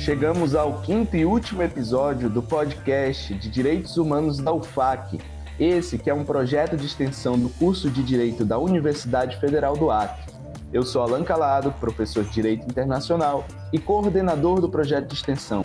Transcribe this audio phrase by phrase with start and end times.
[0.00, 5.20] Chegamos ao quinto e último episódio do podcast de Direitos Humanos da UFAC.
[5.58, 9.90] Esse que é um projeto de extensão do curso de Direito da Universidade Federal do
[9.90, 10.32] Acre.
[10.72, 13.44] Eu sou Alan Calado, professor de Direito Internacional
[13.74, 15.62] e coordenador do projeto de extensão.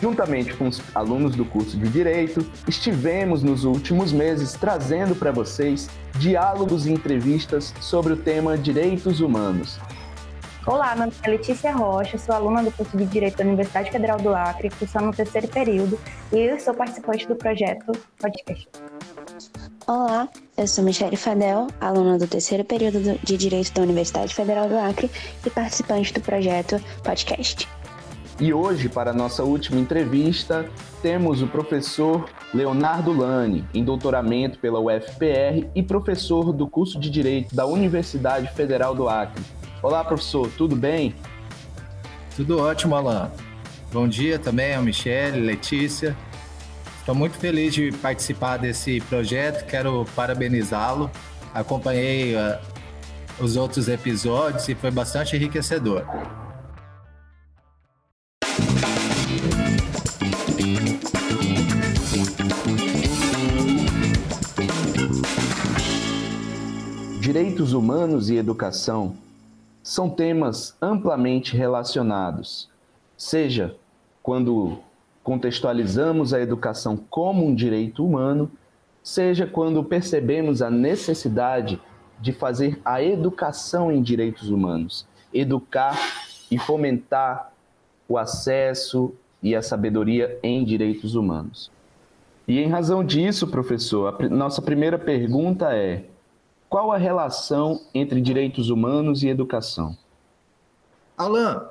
[0.00, 5.90] Juntamente com os alunos do curso de Direito, estivemos nos últimos meses trazendo para vocês
[6.18, 9.78] diálogos e entrevistas sobre o tema Direitos Humanos.
[10.68, 14.18] Olá, meu nome é Letícia Rocha, sou aluna do curso de Direito da Universidade Federal
[14.18, 15.98] do Acre, cursando no terceiro período,
[16.30, 17.90] e eu sou participante do projeto
[18.20, 18.68] Podcast.
[19.86, 20.28] Olá,
[20.58, 25.10] eu sou Michele Fadel, aluna do terceiro período de Direito da Universidade Federal do Acre
[25.42, 27.66] e participante do projeto Podcast.
[28.38, 30.68] E hoje, para a nossa última entrevista,
[31.00, 37.56] temos o professor Leonardo Lani, em doutoramento pela UFPR e professor do curso de Direito
[37.56, 39.42] da Universidade Federal do Acre.
[39.80, 41.14] Olá, professor, tudo bem?
[42.34, 43.30] Tudo ótimo, Alan.
[43.92, 46.16] Bom dia também a Michelle, Letícia.
[46.98, 51.08] Estou muito feliz de participar desse projeto, quero parabenizá-lo.
[51.54, 52.58] Acompanhei uh,
[53.38, 56.04] os outros episódios e foi bastante enriquecedor.
[67.20, 69.27] Direitos humanos e educação
[69.88, 72.68] são temas amplamente relacionados,
[73.16, 73.74] seja
[74.22, 74.80] quando
[75.24, 78.50] contextualizamos a educação como um direito humano,
[79.02, 81.80] seja quando percebemos a necessidade
[82.20, 85.98] de fazer a educação em direitos humanos, educar
[86.50, 87.50] e fomentar
[88.06, 91.70] o acesso e a sabedoria em direitos humanos.
[92.46, 96.04] E em razão disso, professor, a nossa primeira pergunta é:
[96.68, 99.96] qual a relação entre direitos humanos e educação?
[101.16, 101.68] Alan,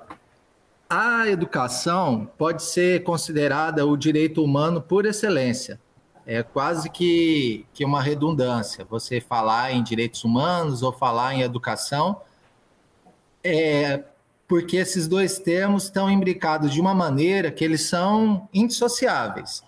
[0.90, 5.80] a educação pode ser considerada o direito humano por excelência.
[6.26, 8.86] É quase que, que uma redundância.
[8.90, 12.22] Você falar em direitos humanos ou falar em educação,
[13.44, 14.04] é
[14.48, 19.64] porque esses dois termos estão imbricados de uma maneira que eles são indissociáveis.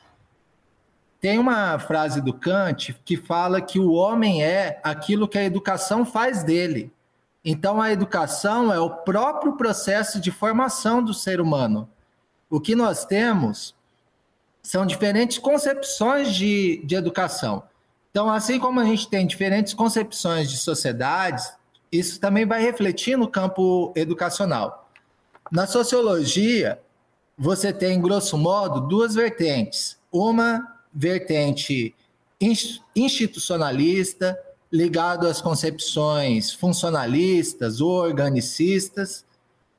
[1.22, 6.06] Tem uma frase do Kant que fala que o homem é aquilo que a educação
[6.06, 6.91] faz dele.
[7.44, 11.90] Então, a educação é o próprio processo de formação do ser humano.
[12.50, 13.75] O que nós temos
[14.62, 17.63] são diferentes concepções de, de educação.
[18.12, 21.51] Então, assim como a gente tem diferentes concepções de sociedades,
[21.91, 24.90] isso também vai refletir no campo educacional.
[25.51, 26.80] Na sociologia,
[27.38, 29.97] você tem, grosso modo, duas vertentes.
[30.12, 31.96] Uma vertente
[32.96, 34.38] institucionalista,
[34.70, 39.26] ligado às concepções funcionalistas ou organicistas,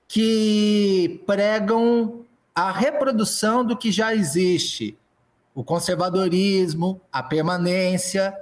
[0.08, 4.96] que pregam a reprodução do que já existe,
[5.54, 8.34] o conservadorismo, a permanência.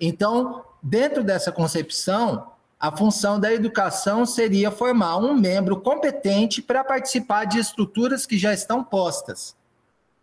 [0.00, 2.50] Então, dentro dessa concepção,
[2.80, 8.54] a função da educação seria formar um membro competente para participar de estruturas que já
[8.54, 9.54] estão postas.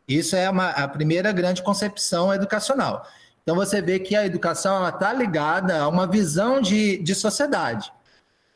[0.09, 3.05] Isso é uma, a primeira grande concepção educacional.
[3.43, 7.93] Então você vê que a educação está ligada a uma visão de, de sociedade.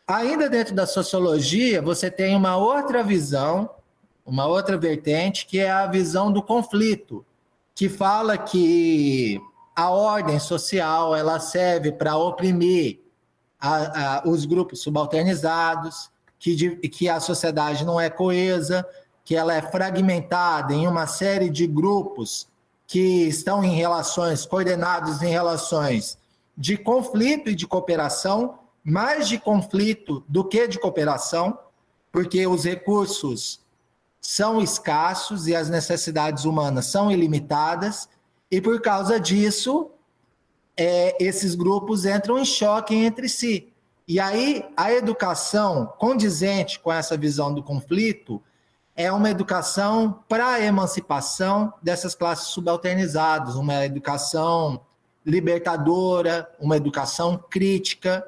[0.08, 3.70] Ainda dentro da sociologia, você tem uma outra visão,
[4.26, 7.24] uma outra vertente, que é a visão do conflito,
[7.76, 9.40] que fala que
[9.76, 13.00] a ordem social ela serve para oprimir
[13.60, 18.86] a, a, os grupos subalternizados, que, que a sociedade não é coesa,
[19.24, 22.48] que ela é fragmentada em uma série de grupos
[22.86, 26.18] que estão em relações, coordenados em relações
[26.56, 31.58] de conflito e de cooperação, mais de conflito do que de cooperação,
[32.12, 33.62] porque os recursos
[34.22, 38.08] são escassos e as necessidades humanas são ilimitadas,
[38.52, 39.90] e por causa disso,
[40.78, 43.74] é, esses grupos entram em choque entre si.
[44.08, 48.42] E aí, a educação condizente com essa visão do conflito
[48.96, 54.82] é uma educação para a emancipação dessas classes subalternizadas, uma educação
[55.26, 58.24] libertadora, uma educação crítica.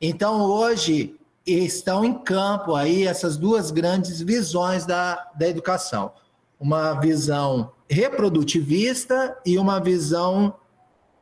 [0.00, 1.16] Então, hoje,
[1.46, 6.12] estão em campo aí essas duas grandes visões da, da educação.
[6.58, 10.54] Uma visão reprodutivista e uma visão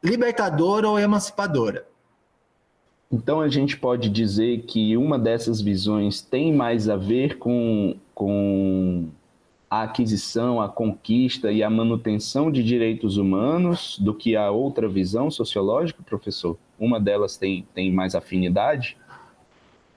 [0.03, 1.87] libertadora ou emancipadora.
[3.11, 9.09] Então a gente pode dizer que uma dessas visões tem mais a ver com, com
[9.71, 15.31] a aquisição, a conquista e a manutenção de direitos humanos do que a outra visão
[15.31, 16.59] sociológica, professor?
[16.79, 18.97] Uma delas tem, tem mais afinidade?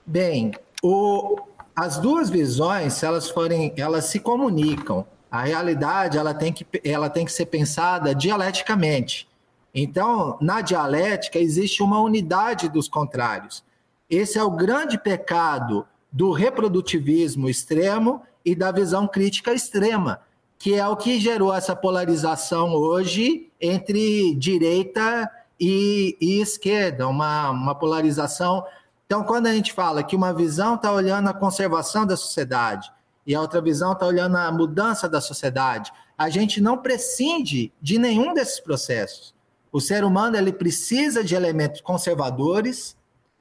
[0.06, 1.38] Bem, o,
[1.76, 5.06] as duas visões, se elas forem, elas se comunicam.
[5.30, 9.26] A realidade ela tem que, ela tem que ser pensada dialeticamente.
[9.74, 13.64] Então, na dialética existe uma unidade dos contrários.
[14.08, 20.20] Esse é o grande pecado do reprodutivismo extremo e da visão crítica extrema,
[20.58, 27.74] que é o que gerou essa polarização hoje entre direita e, e esquerda, uma, uma
[27.74, 28.64] polarização.
[29.06, 32.92] Então, quando a gente fala que uma visão está olhando a conservação da sociedade
[33.26, 37.98] e a outra visão está olhando a mudança da sociedade, a gente não prescinde de
[37.98, 39.34] nenhum desses processos.
[39.72, 42.94] O ser humano ele precisa de elementos conservadores.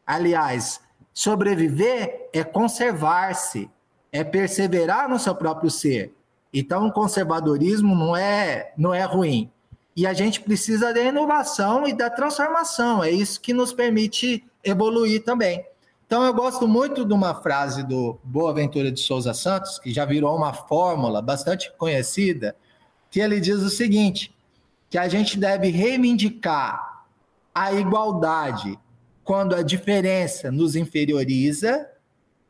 [0.08, 0.80] Aliás,
[1.14, 3.70] sobreviver é conservar-se,
[4.12, 6.16] é perseverar no seu próprio ser.
[6.54, 9.52] Então, o conservadorismo não é, não é ruim.
[9.96, 13.04] E a gente precisa da inovação e da transformação.
[13.04, 15.66] É isso que nos permite evoluir também.
[16.06, 20.36] Então, eu gosto muito de uma frase do Boaventura de Souza Santos, que já virou
[20.36, 22.56] uma fórmula bastante conhecida,
[23.10, 24.34] que ele diz o seguinte:
[24.92, 27.06] que a gente deve reivindicar
[27.56, 28.78] a igualdade
[29.24, 31.90] quando a diferença nos inferioriza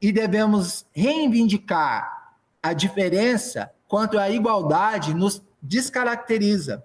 [0.02, 2.34] e devemos reivindicar
[2.64, 6.84] a diferença quando a igualdade nos descaracteriza.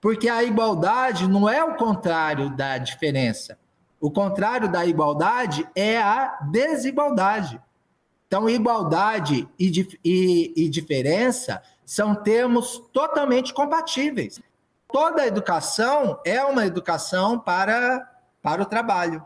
[0.00, 3.58] Porque a igualdade não é o contrário da diferença.
[4.00, 7.60] O contrário da igualdade é a desigualdade.
[8.28, 14.40] Então, igualdade e, e, e diferença são termos totalmente compatíveis.
[14.88, 18.08] Toda educação é uma educação para,
[18.42, 19.24] para o trabalho.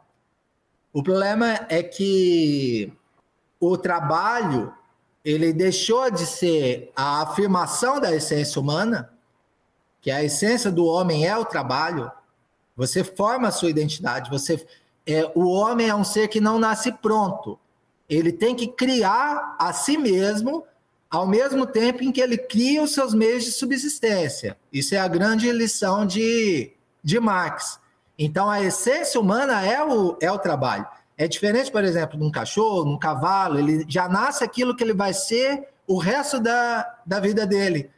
[0.92, 2.92] O problema é que
[3.60, 4.74] o trabalho
[5.24, 9.12] ele deixou de ser a afirmação da essência humana,
[10.00, 12.10] que a essência do homem é o trabalho.
[12.74, 14.30] Você forma a sua identidade.
[14.30, 14.66] Você
[15.06, 17.58] é, o homem é um ser que não nasce pronto.
[18.08, 20.64] Ele tem que criar a si mesmo
[21.10, 24.56] ao mesmo tempo em que ele cria os seus meios de subsistência.
[24.72, 26.72] Isso é a grande lição de,
[27.02, 27.80] de Marx.
[28.16, 30.86] Então, a essência humana é o, é o trabalho.
[31.18, 34.84] É diferente, por exemplo, de um cachorro, de um cavalo, ele já nasce aquilo que
[34.84, 37.90] ele vai ser o resto da, da vida dele.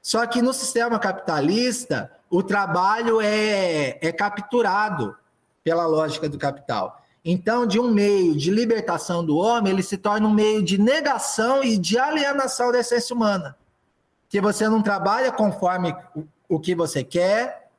[0.00, 5.14] Só que no sistema capitalista, o trabalho é, é capturado
[5.62, 7.01] pela lógica do capital.
[7.24, 11.62] Então, de um meio de libertação do homem, ele se torna um meio de negação
[11.62, 13.56] e de alienação da essência humana.
[14.28, 15.94] Que você não trabalha conforme
[16.48, 17.70] o que você quer,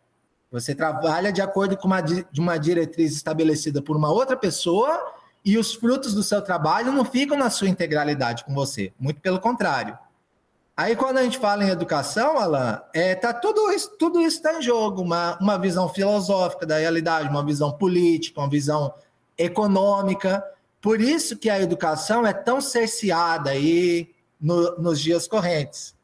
[0.51, 5.13] você trabalha de acordo com uma, de uma diretriz estabelecida por uma outra pessoa
[5.44, 8.94] e os frutos do seu trabalho não ficam na sua integralidade com você.
[8.98, 9.98] Muito pelo contrário.
[10.75, 14.57] Aí, quando a gente fala em educação, Alan, é, tá tudo isso, tudo isso está
[14.57, 15.01] em jogo.
[15.01, 18.94] Uma, uma visão filosófica da realidade, uma visão política, uma visão
[19.38, 20.44] econômica.
[20.81, 24.09] Por isso que a educação é tão cerceada aí
[24.39, 25.95] no, nos dias correntes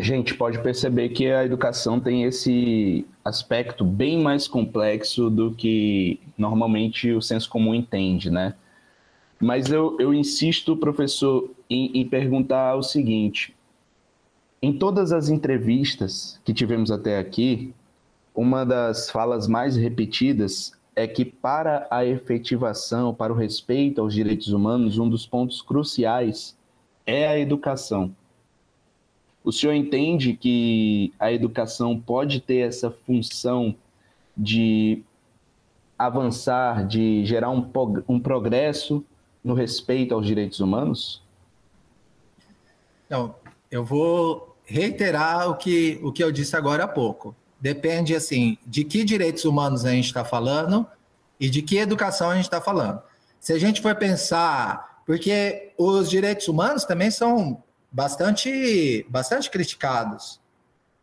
[0.00, 6.18] a gente pode perceber que a educação tem esse aspecto bem mais complexo do que
[6.38, 8.54] normalmente o senso comum entende, né?
[9.38, 13.54] Mas eu, eu insisto, professor, em, em perguntar o seguinte:
[14.62, 17.74] em todas as entrevistas que tivemos até aqui,
[18.34, 24.48] uma das falas mais repetidas é que para a efetivação, para o respeito aos direitos
[24.48, 26.56] humanos, um dos pontos cruciais
[27.06, 28.14] é a educação.
[29.42, 33.74] O senhor entende que a educação pode ter essa função
[34.36, 35.02] de
[35.98, 37.70] avançar, de gerar um,
[38.08, 39.04] um progresso
[39.42, 41.22] no respeito aos direitos humanos?
[43.06, 43.34] Então,
[43.70, 47.34] eu vou reiterar o que, o que eu disse agora há pouco.
[47.60, 50.86] Depende, assim, de que direitos humanos a gente está falando
[51.38, 53.02] e de que educação a gente está falando.
[53.38, 60.40] Se a gente for pensar, porque os direitos humanos também são bastante, bastante criticados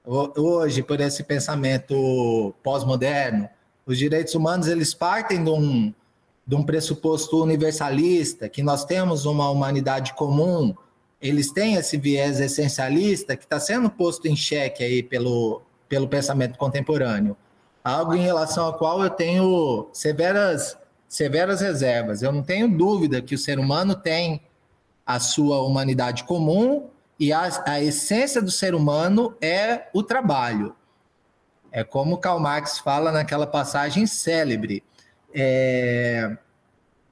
[0.06, 3.50] hoje por esse pensamento pós-moderno.
[3.86, 5.94] Os direitos humanos eles partem de um,
[6.46, 10.74] de um pressuposto universalista, que nós temos uma humanidade comum.
[11.22, 16.58] Eles têm esse viés essencialista que está sendo posto em xeque aí pelo, pelo pensamento
[16.58, 17.36] contemporâneo.
[17.84, 20.78] Algo em relação ao qual eu tenho severas,
[21.08, 22.22] severas reservas.
[22.22, 24.42] Eu não tenho dúvida que o ser humano tem
[25.06, 26.90] a sua humanidade comum
[27.20, 30.76] e a, a essência do ser humano é o trabalho.
[31.72, 34.84] É como Karl Marx fala naquela passagem célebre.
[35.34, 36.38] É,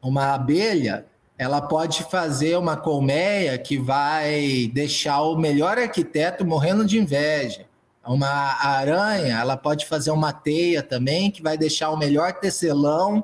[0.01, 1.05] uma abelha
[1.37, 7.65] ela pode fazer uma colmeia que vai deixar o melhor arquiteto morrendo de inveja.
[8.05, 13.23] Uma aranha, ela pode fazer uma teia também que vai deixar o melhor tecelão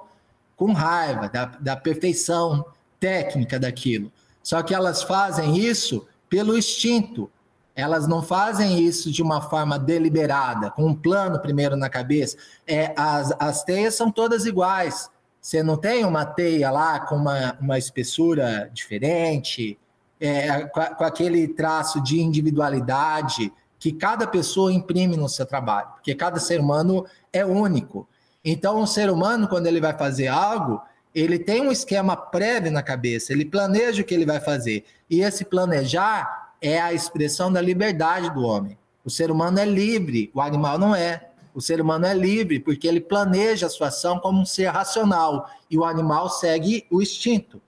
[0.56, 2.66] com raiva da, da perfeição
[3.00, 4.12] técnica daquilo.
[4.44, 7.30] Só que elas fazem isso pelo instinto.
[7.76, 12.38] Elas não fazem isso de uma forma deliberada, com um plano primeiro na cabeça.
[12.68, 15.10] É, as, as teias são todas iguais.
[15.42, 19.80] Você não tem uma teia lá com uma, uma espessura diferente,
[20.20, 26.14] é, com, com aquele traço de individualidade que cada pessoa imprime no seu trabalho, porque
[26.14, 28.08] cada ser humano é único.
[28.46, 30.80] Então, o ser humano, quando ele vai fazer algo,
[31.16, 34.86] ele tem um esquema prévio na cabeça, ele planeja o que ele vai fazer.
[35.10, 38.78] E esse planejar é a expressão da liberdade do homem.
[39.04, 41.30] O ser humano é livre, o animal não é.
[41.52, 45.50] O ser humano é livre porque ele planeja a sua ação como um ser racional
[45.72, 47.60] e o animal segue o instinto.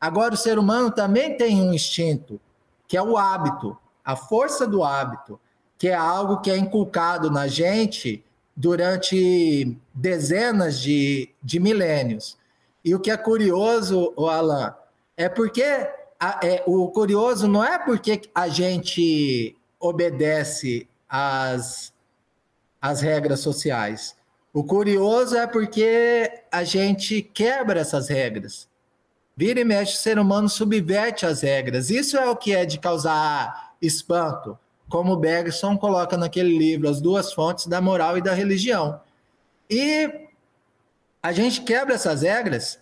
[0.00, 2.40] Agora, o ser humano também tem um instinto,
[2.88, 5.38] que é o hábito, a força do hábito,
[5.78, 8.24] que é algo que é inculcado na gente
[8.56, 12.36] durante dezenas de, de milênios.
[12.84, 14.74] E o que é curioso, Alan,
[15.16, 15.64] é porque
[16.18, 21.92] a, é, o curioso não é porque a gente obedece às,
[22.80, 24.16] às regras sociais.
[24.52, 28.68] O curioso é porque a gente quebra essas regras.
[29.36, 31.90] Vira e mexe, o ser humano subverte as regras.
[31.90, 34.56] Isso é o que é de causar espanto,
[34.88, 39.00] como Bergson coloca naquele livro, As Duas Fontes da Moral e da Religião.
[39.68, 40.28] E
[41.22, 42.78] a gente quebra essas regras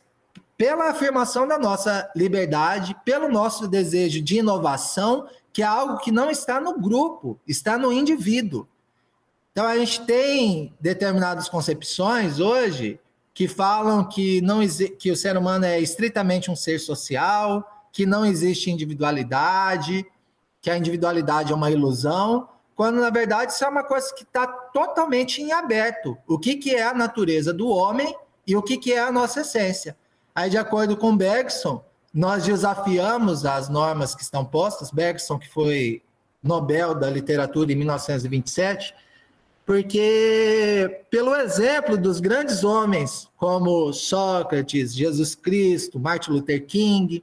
[0.57, 6.30] pela afirmação da nossa liberdade, pelo nosso desejo de inovação, que é algo que não
[6.30, 8.69] está no grupo, está no indivíduo.
[9.52, 13.00] Então a gente tem determinadas concepções hoje
[13.33, 14.61] que falam que, não,
[14.99, 20.04] que o ser humano é estritamente um ser social, que não existe individualidade,
[20.61, 24.47] que a individualidade é uma ilusão, quando na verdade isso é uma coisa que está
[24.47, 26.17] totalmente em aberto.
[26.26, 28.14] O que, que é a natureza do homem
[28.47, 29.97] e o que, que é a nossa essência.
[30.35, 34.90] Aí, de acordo com Bergson, nós desafiamos as normas que estão postas.
[34.90, 36.02] Bergson, que foi
[36.43, 38.95] Nobel da Literatura em 1927,
[39.64, 47.23] porque, pelo exemplo dos grandes homens como Sócrates, Jesus Cristo, Martin Luther King,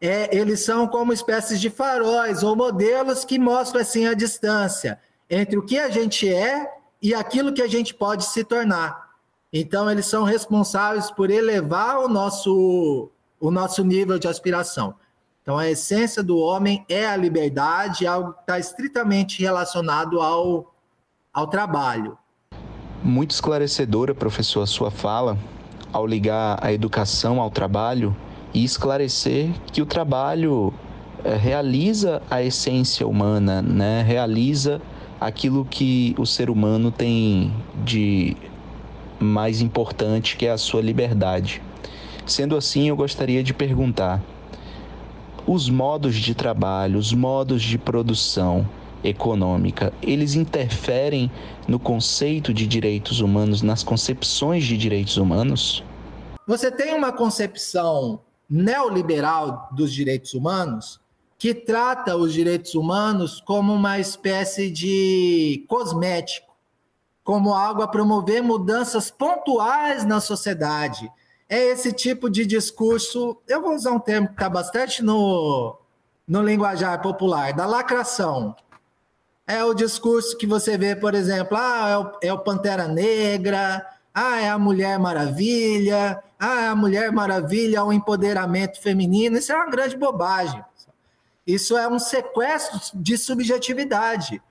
[0.00, 5.58] é, eles são como espécies de faróis ou modelos que mostram assim a distância entre
[5.58, 9.10] o que a gente é e aquilo que a gente pode se tornar.
[9.52, 14.94] Então, eles são responsáveis por elevar o nosso, o nosso nível de aspiração.
[15.42, 20.72] Então, a essência do homem é a liberdade, algo que está estritamente relacionado ao,
[21.32, 22.16] ao trabalho.
[23.02, 25.36] Muito esclarecedora, professor, a sua fala,
[25.92, 28.14] ao ligar a educação ao trabalho
[28.52, 30.72] e esclarecer que o trabalho
[31.24, 34.02] é, realiza a essência humana, né?
[34.02, 34.80] realiza
[35.20, 37.52] aquilo que o ser humano tem
[37.84, 38.36] de
[39.18, 41.62] mais importante, que é a sua liberdade.
[42.26, 44.22] Sendo assim, eu gostaria de perguntar:
[45.46, 48.66] os modos de trabalho, os modos de produção
[49.02, 51.30] econômica, eles interferem
[51.66, 55.84] no conceito de direitos humanos, nas concepções de direitos humanos?
[56.46, 61.00] Você tem uma concepção neoliberal dos direitos humanos
[61.38, 66.50] que trata os direitos humanos como uma espécie de cosmético
[67.30, 71.10] como algo a promover mudanças pontuais na sociedade.
[71.48, 75.78] É esse tipo de discurso, eu vou usar um termo que está bastante no,
[76.26, 78.54] no linguajar popular, da lacração.
[79.46, 83.86] É o discurso que você vê, por exemplo, ah, é o, é o Pantera Negra,
[84.14, 89.38] ah, é a Mulher Maravilha, ah, é a Mulher Maravilha, o empoderamento feminino.
[89.38, 90.62] Isso é uma grande bobagem.
[91.46, 94.42] Isso é um sequestro de subjetividade.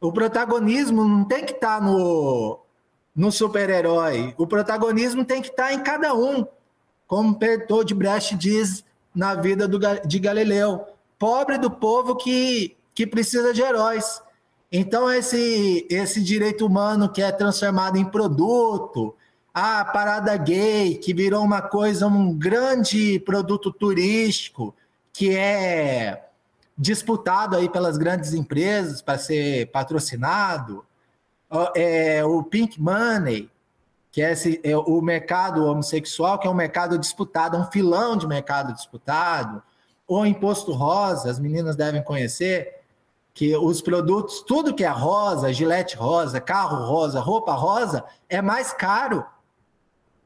[0.00, 2.60] O protagonismo não tem que estar tá no,
[3.14, 4.34] no super-herói.
[4.38, 6.46] O protagonismo tem que estar tá em cada um.
[7.06, 10.84] Como Bertold Brecht diz na vida do, de Galileu.
[11.18, 14.22] Pobre do povo que, que precisa de heróis.
[14.70, 19.14] Então, esse, esse direito humano que é transformado em produto,
[19.52, 24.74] a parada gay, que virou uma coisa, um grande produto turístico,
[25.12, 26.28] que é
[26.76, 30.84] disputado aí pelas grandes empresas para ser patrocinado,
[31.74, 33.50] é, o Pink Money,
[34.12, 38.26] que é, esse, é o mercado homossexual, que é um mercado disputado, um filão de
[38.26, 39.62] mercado disputado,
[40.06, 42.77] o imposto rosa, as meninas devem conhecer,
[43.38, 48.72] que os produtos, tudo que é rosa, gilete rosa, carro rosa, roupa rosa, é mais
[48.72, 49.24] caro.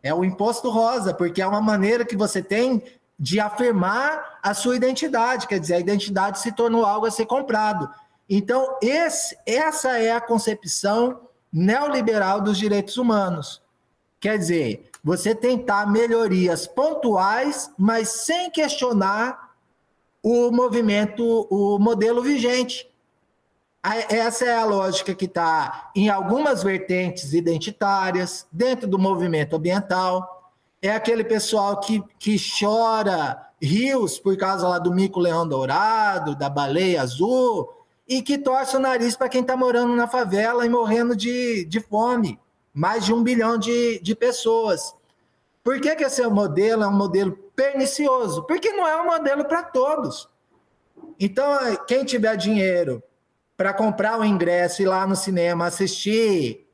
[0.03, 2.83] É o imposto rosa, porque é uma maneira que você tem
[3.19, 7.87] de afirmar a sua identidade, quer dizer, a identidade se tornou algo a ser comprado.
[8.31, 11.21] Então, esse, essa é a concepção
[11.53, 13.61] neoliberal dos direitos humanos.
[14.19, 19.53] Quer dizer, você tentar melhorias pontuais, mas sem questionar
[20.23, 22.91] o movimento, o modelo vigente.
[23.83, 30.53] Essa é a lógica que está em algumas vertentes identitárias, dentro do movimento ambiental.
[30.81, 37.03] É aquele pessoal que, que chora rios por causa lá do mico-leão dourado, da baleia
[37.03, 37.73] azul,
[38.09, 41.81] e que torce o nariz para quem está morando na favela e morrendo de, de
[41.81, 42.39] fome.
[42.73, 44.95] Mais de um bilhão de, de pessoas.
[45.63, 48.45] Por que, que esse modelo é um modelo pernicioso?
[48.45, 50.29] Porque não é um modelo para todos.
[51.19, 51.53] Então,
[51.87, 53.03] quem tiver dinheiro
[53.63, 56.67] para comprar o ingresso e ir lá no cinema assistir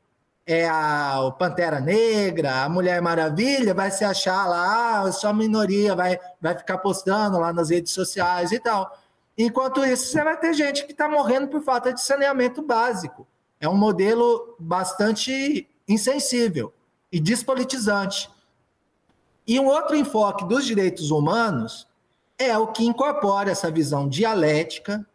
[0.43, 5.95] é a, o Pantera Negra, a Mulher Maravilha, vai se achar lá, ah, só minoria,
[5.95, 8.91] vai, vai ficar postando lá nas redes sociais e tal.
[9.37, 13.27] Enquanto isso, você vai ter gente que está morrendo por falta de saneamento básico.
[13.59, 16.73] É um modelo bastante insensível
[17.11, 18.31] e despolitizante.
[19.45, 21.87] E um outro enfoque dos direitos humanos
[22.35, 25.05] é o que incorpora essa visão dialética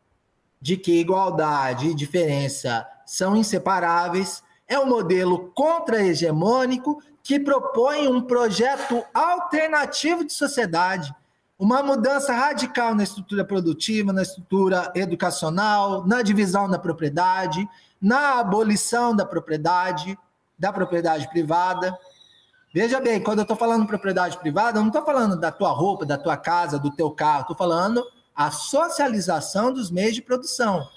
[0.64, 9.04] de que igualdade e diferença são inseparáveis, é um modelo contra-hegemônico que propõe um projeto
[9.12, 11.14] alternativo de sociedade,
[11.58, 17.68] uma mudança radical na estrutura produtiva, na estrutura educacional, na divisão da propriedade,
[18.00, 20.18] na abolição da propriedade,
[20.58, 21.94] da propriedade privada.
[22.72, 26.06] Veja bem, quando eu estou falando propriedade privada, eu não estou falando da tua roupa,
[26.06, 28.02] da tua casa, do teu carro, estou falando
[28.34, 30.88] a socialização dos meios de produção,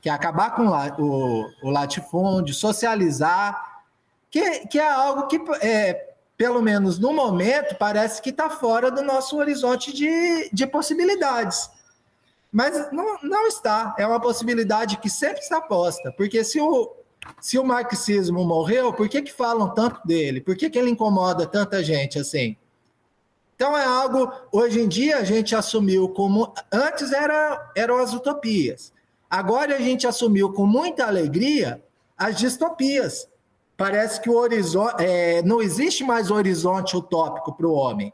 [0.00, 0.68] que é acabar com
[1.02, 3.82] o, o latifúndio, socializar,
[4.30, 9.02] que, que é algo que, é, pelo menos no momento, parece que está fora do
[9.02, 11.68] nosso horizonte de, de possibilidades.
[12.50, 13.94] Mas não, não está.
[13.98, 16.12] É uma possibilidade que sempre está posta.
[16.12, 16.94] Porque se o,
[17.40, 20.40] se o marxismo morreu, por que, que falam tanto dele?
[20.40, 22.56] Por que, que ele incomoda tanta gente assim?
[23.58, 26.54] Então é algo, hoje em dia a gente assumiu como.
[26.72, 28.92] Antes era, eram as utopias.
[29.28, 31.82] Agora a gente assumiu com muita alegria
[32.16, 33.28] as distopias.
[33.76, 35.02] Parece que o horizonte.
[35.02, 38.12] É, não existe mais horizonte utópico para o homem.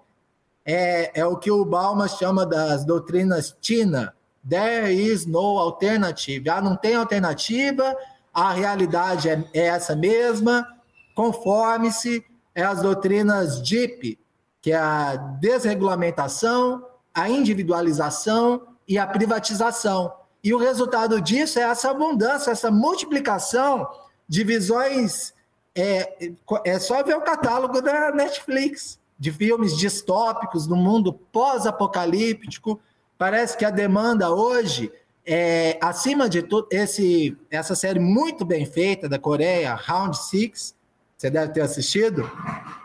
[0.65, 4.15] É, é o que o Bauman chama das doutrinas Tina.
[4.49, 6.49] There is no alternative.
[6.49, 7.95] Ah, não tem alternativa,
[8.33, 10.67] a realidade é, é essa mesma,
[11.15, 12.25] conforme-se.
[12.55, 14.17] É as doutrinas Deep,
[14.65, 20.11] que é a desregulamentação, a individualização e a privatização.
[20.43, 23.87] E o resultado disso é essa abundância, essa multiplicação
[24.27, 25.35] de visões.
[25.75, 26.31] É,
[26.65, 32.81] é só ver o catálogo da Netflix, de filmes distópicos no mundo pós-apocalíptico.
[33.19, 34.91] Parece que a demanda hoje
[35.27, 40.75] é, acima de tudo, esse, essa série muito bem feita da Coreia, Round Six,
[41.19, 42.31] você deve ter assistido,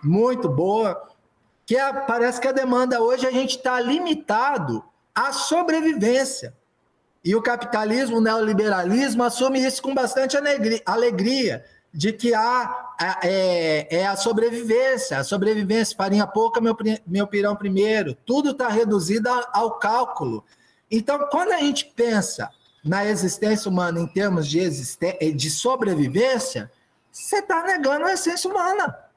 [0.03, 1.08] muito boa
[1.69, 6.51] que a, parece que a demanda hoje a gente está limitado à sobrevivência.
[7.23, 10.35] E o capitalismo, o neoliberalismo assume isso com bastante
[10.83, 17.55] alegria, de que há é, é a sobrevivência, a sobrevivência, farinha pouca, meu, meu pirão
[17.55, 20.43] primeiro, tudo está reduzido ao cálculo.
[20.89, 22.49] Então, quando a gente pensa
[22.83, 24.67] na existência humana em termos de,
[25.35, 26.71] de sobrevivência,
[27.11, 29.08] você está negando a essência humana.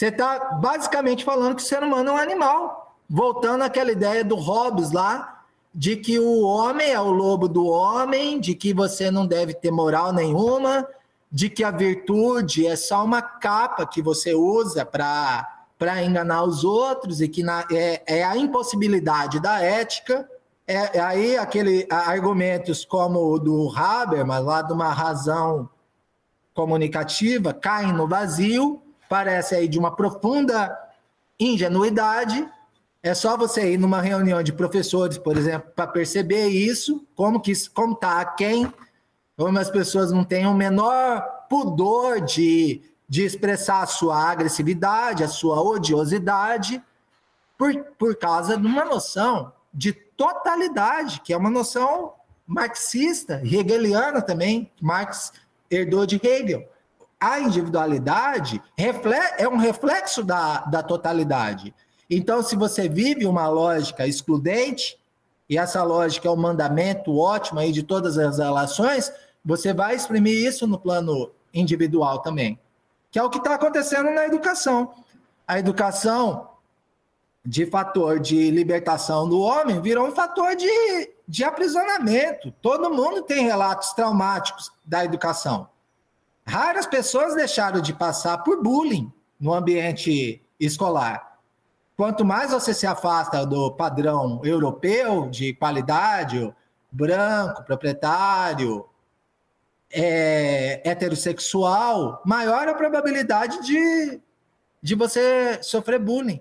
[0.00, 2.96] Você está basicamente falando que o ser humano é um animal.
[3.06, 5.42] Voltando àquela ideia do Hobbes lá,
[5.74, 9.70] de que o homem é o lobo do homem, de que você não deve ter
[9.70, 10.88] moral nenhuma,
[11.30, 17.20] de que a virtude é só uma capa que você usa para enganar os outros
[17.20, 20.26] e que na, é, é, a impossibilidade da ética.
[20.66, 25.68] É, é aí aquele argumentos como o do Habermas, lá de uma razão
[26.54, 28.79] comunicativa, caem no vazio
[29.10, 30.78] parece aí de uma profunda
[31.38, 32.48] ingenuidade.
[33.02, 37.52] É só você ir numa reunião de professores, por exemplo, para perceber isso, como que
[37.70, 38.72] como tá quem,
[39.36, 45.28] como as pessoas não têm o menor pudor de, de expressar a sua agressividade, a
[45.28, 46.80] sua odiosidade,
[47.58, 52.12] por, por causa de uma noção de totalidade, que é uma noção
[52.46, 55.32] marxista, hegeliana também, Marx
[55.68, 56.68] herdou de Hegel
[57.20, 58.62] a individualidade
[59.36, 61.74] é um reflexo da, da totalidade.
[62.08, 64.98] Então, se você vive uma lógica excludente,
[65.48, 69.12] e essa lógica é o um mandamento ótimo aí de todas as relações,
[69.44, 72.58] você vai exprimir isso no plano individual também,
[73.10, 74.94] que é o que está acontecendo na educação.
[75.46, 76.48] A educação,
[77.44, 82.52] de fator de libertação do homem, virou um fator de, de aprisionamento.
[82.62, 85.68] Todo mundo tem relatos traumáticos da educação.
[86.46, 91.38] Raras pessoas deixaram de passar por bullying no ambiente escolar.
[91.96, 96.52] Quanto mais você se afasta do padrão europeu de qualidade,
[96.90, 98.86] branco, proprietário,
[99.92, 104.20] é, heterossexual, maior a probabilidade de,
[104.82, 106.40] de você sofrer bullying.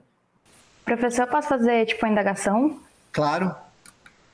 [0.85, 2.79] Professor, posso fazer tipo uma indagação?
[3.12, 3.55] Claro.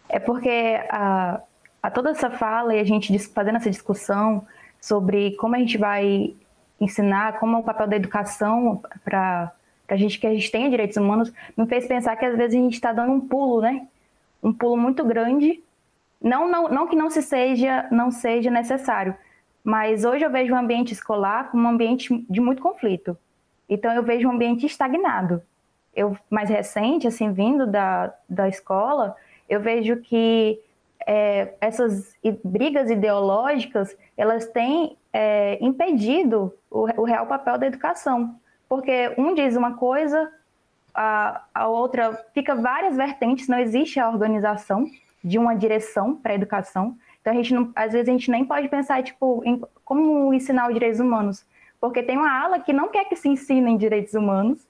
[0.08, 1.42] É porque a,
[1.82, 4.46] a toda essa fala e a gente fazendo essa discussão
[4.86, 6.36] sobre como a gente vai
[6.80, 9.52] ensinar, como é o papel da educação para
[9.88, 12.62] a gente que a gente tenha direitos humanos, me fez pensar que às vezes a
[12.62, 13.88] gente está dando um pulo, né?
[14.44, 15.64] Um pulo muito grande.
[16.22, 19.16] Não, não, não que não se seja, não seja necessário,
[19.64, 23.18] mas hoje eu vejo o ambiente escolar como um ambiente de muito conflito.
[23.68, 25.42] Então eu vejo um ambiente estagnado.
[25.96, 29.16] Eu mais recente, assim, vindo da, da escola,
[29.50, 30.60] eu vejo que
[31.06, 32.14] é, essas
[32.44, 38.36] brigas ideológicas elas têm é, impedido o, o, real papel da educação,
[38.68, 40.32] porque um diz uma coisa,
[40.94, 44.86] a, a outra fica várias vertentes, não existe a organização
[45.24, 46.98] de uma direção para a educação.
[47.22, 50.68] Então a gente não, às vezes a gente nem pode pensar tipo em como ensinar
[50.68, 51.46] os direitos humanos,
[51.80, 54.68] porque tem uma ala que não quer que se ensinem direitos humanos,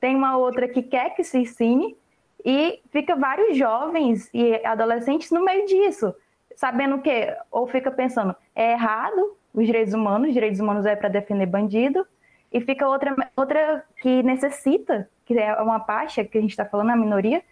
[0.00, 1.96] tem uma outra que quer que se ensine
[2.44, 6.14] e fica vários jovens e adolescentes no meio disso,
[6.54, 11.46] sabendo que ou fica pensando é errado os direitos humanos, direitos humanos é para defender
[11.46, 12.06] bandido,
[12.52, 16.90] e fica outra outra que necessita, que é uma parte que a gente está falando
[16.90, 17.42] a minoria,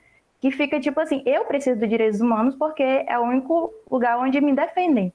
[0.41, 4.41] que fica tipo assim, eu preciso de direitos humanos porque é o único lugar onde
[4.41, 5.13] me defendem.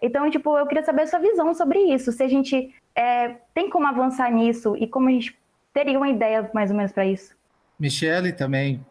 [0.00, 2.10] Então, tipo, eu queria saber a sua visão sobre isso.
[2.10, 5.38] Se a gente é, tem como avançar nisso e como a gente
[5.72, 7.36] teria uma ideia mais ou menos para isso.
[7.78, 8.84] Michele também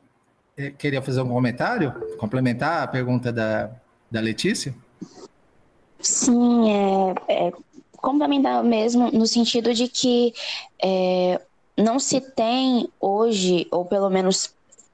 [0.77, 3.69] queria fazer um comentário, complementar a pergunta da,
[4.09, 4.73] da Letícia?
[5.99, 6.69] Sim,
[7.27, 7.51] é, é
[7.97, 10.33] complementar mesmo no sentido de que
[10.83, 11.39] é,
[11.77, 14.53] não se tem hoje, ou pelo menos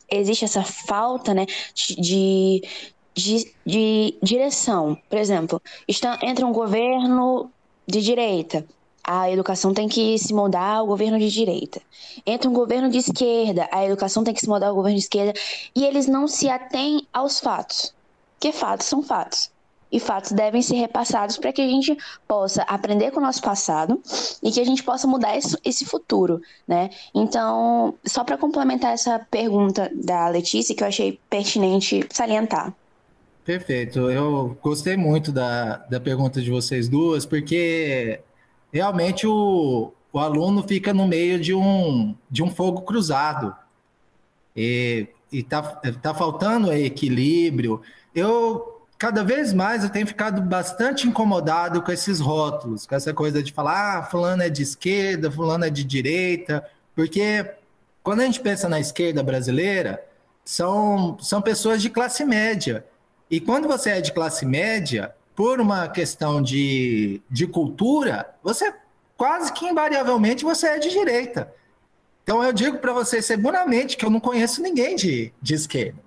[0.10, 2.62] existe essa falta né, de,
[3.13, 4.98] de, de direção.
[5.10, 7.50] Por exemplo, está, entra um governo
[7.88, 8.65] de direita,
[9.08, 11.82] a educação tem que se moldar ao governo de direita.
[12.26, 15.34] Entra um governo de esquerda, a educação tem que se moldar ao governo de esquerda,
[15.74, 17.93] e eles não se atêm aos fatos,
[18.38, 19.50] que fatos são fatos.
[19.89, 24.02] E fatos devem ser repassados para que a gente possa aprender com o nosso passado
[24.43, 26.89] e que a gente possa mudar esse, esse futuro, né?
[27.15, 32.76] Então, só para complementar essa pergunta da Letícia, que eu achei pertinente salientar.
[33.46, 34.12] Perfeito.
[34.12, 38.20] Eu gostei muito da, da pergunta de vocês duas, porque
[38.78, 43.56] realmente o, o aluno fica no meio de um, de um fogo cruzado.
[44.56, 45.62] E está
[46.02, 47.82] tá faltando equilíbrio.
[48.13, 53.42] Eu, cada vez mais, eu tenho ficado bastante incomodado com esses rótulos, com essa coisa
[53.42, 56.63] de falar, ah, fulano é de esquerda, fulano é de direita,
[56.96, 57.46] porque
[58.04, 60.04] quando a gente pensa na esquerda brasileira,
[60.46, 62.86] são, são pessoas de classe média.
[63.30, 68.73] E quando você é de classe média, por uma questão de, de cultura, você
[69.15, 71.54] quase que invariavelmente você é de direita.
[72.23, 76.00] Então eu digo para você seguramente que eu não conheço ninguém de, de esquerda.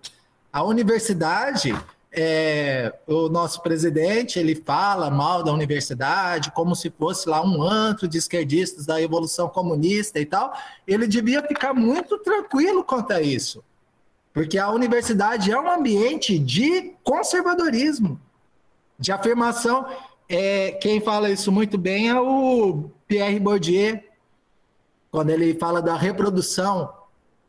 [0.52, 1.72] A universidade,
[2.10, 8.08] é, o nosso presidente, ele fala mal da universidade como se fosse lá um antro
[8.08, 10.52] de esquerdistas da evolução comunista e tal.
[10.84, 13.62] Ele devia ficar muito tranquilo quanto a isso.
[14.34, 18.20] Porque a universidade é um ambiente de conservadorismo
[19.00, 19.86] de afirmação.
[20.28, 23.98] É, quem fala isso muito bem é o Pierre Bourdieu,
[25.10, 26.92] quando ele fala da reprodução,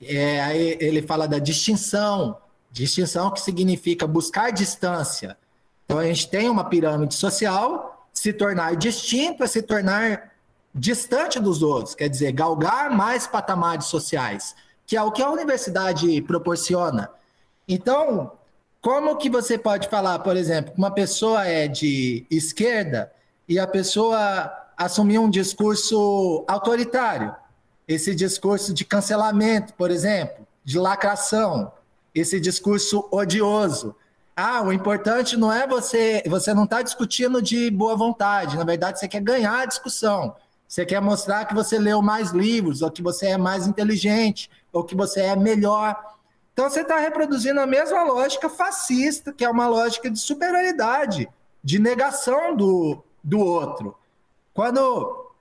[0.02, 2.38] é, aí ele fala da distinção,
[2.72, 5.38] distinção que significa buscar distância.
[5.86, 10.32] Então a gente tem uma pirâmide social, se tornar distinto é se tornar
[10.74, 14.56] distante dos outros, quer dizer, galgar mais patamares sociais,
[14.88, 17.12] que é o que a universidade proporciona.
[17.68, 18.32] Então,
[18.82, 23.12] como que você pode falar, por exemplo, que uma pessoa é de esquerda
[23.48, 27.36] e a pessoa assumir um discurso autoritário?
[27.88, 31.72] Esse discurso de cancelamento, por exemplo, de lacração,
[32.14, 33.96] esse discurso odioso.
[34.36, 39.00] Ah, o importante não é você, você não está discutindo de boa vontade, na verdade
[39.00, 40.36] você quer ganhar a discussão.
[40.68, 44.86] Você quer mostrar que você leu mais livros, ou que você é mais inteligente, ou
[44.86, 45.96] que você é melhor.
[46.54, 51.30] Então você está reproduzindo a mesma lógica fascista, que é uma lógica de superioridade,
[51.64, 53.96] de negação do, do outro.
[54.54, 55.32] Quando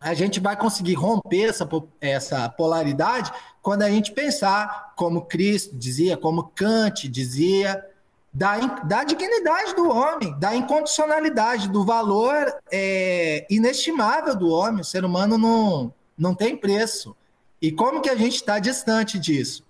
[0.00, 1.68] a gente vai conseguir romper essa,
[2.00, 7.84] essa polaridade, quando a gente pensar, como Cristo dizia, como Kant dizia,
[8.32, 14.80] da, da dignidade do homem, da incondicionalidade, do valor é, inestimável do homem.
[14.80, 17.14] O ser humano não, não tem preço.
[17.60, 19.64] E como que a gente está distante disso?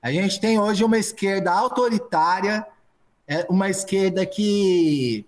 [0.00, 2.64] A gente tem hoje uma esquerda autoritária,
[3.26, 5.26] é, uma esquerda que,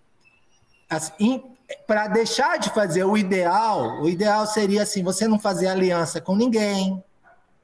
[0.88, 1.42] assim,
[1.86, 6.36] para deixar de fazer o ideal, o ideal seria assim: você não fazer aliança com
[6.36, 7.02] ninguém,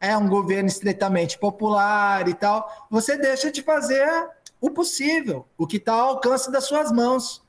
[0.00, 4.08] é um governo estritamente popular e tal, você deixa de fazer
[4.60, 7.44] o possível, o que está ao alcance das suas mãos.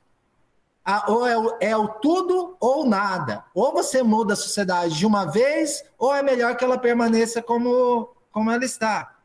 [1.09, 3.43] Ou é o, é o tudo ou nada.
[3.53, 8.15] Ou você muda a sociedade de uma vez, ou é melhor que ela permaneça como,
[8.31, 9.16] como ela está.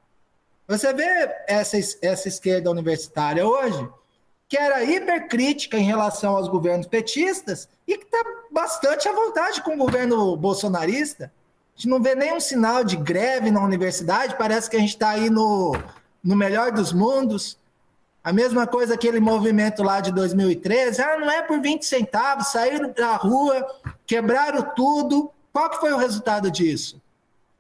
[0.73, 3.87] Você vê essa, essa esquerda universitária hoje,
[4.49, 8.19] que era hipercrítica em relação aos governos petistas e que está
[8.51, 11.27] bastante à vontade com o governo bolsonarista.
[11.27, 15.11] A gente não vê nenhum sinal de greve na universidade, parece que a gente está
[15.11, 15.77] aí no,
[16.25, 17.59] no melhor dos mundos.
[18.25, 22.91] A mesma coisa aquele movimento lá de 2013, ah, não é por 20 centavos, saíram
[22.93, 23.63] da rua,
[24.07, 25.31] quebraram tudo.
[25.53, 26.99] Qual que foi o resultado disso?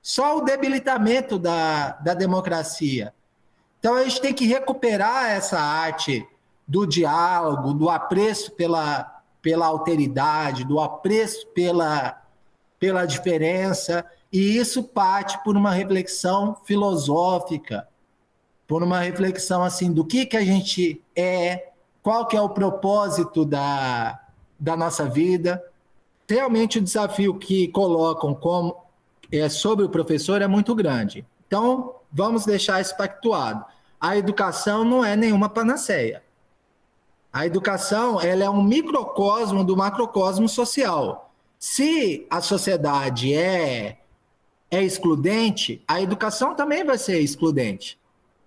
[0.02, 3.14] Só o debilitamento da, da democracia.
[3.78, 6.26] Então a gente tem que recuperar essa arte
[6.66, 12.20] do diálogo, do apreço pela, pela alteridade, do apreço pela,
[12.78, 17.86] pela diferença, e isso parte por uma reflexão filosófica,
[18.66, 21.68] por uma reflexão assim do que, que a gente é,
[22.02, 24.20] qual que é o propósito da,
[24.58, 25.62] da nossa vida.
[26.28, 28.76] Realmente o desafio que colocam como
[29.32, 31.26] é, sobre o professor é muito grande.
[31.46, 33.64] Então, vamos deixar isso pactuado.
[34.00, 36.22] A educação não é nenhuma panaceia.
[37.32, 41.32] A educação ela é um microcosmo do macrocosmo social.
[41.58, 43.98] Se a sociedade é,
[44.70, 47.98] é excludente, a educação também vai ser excludente.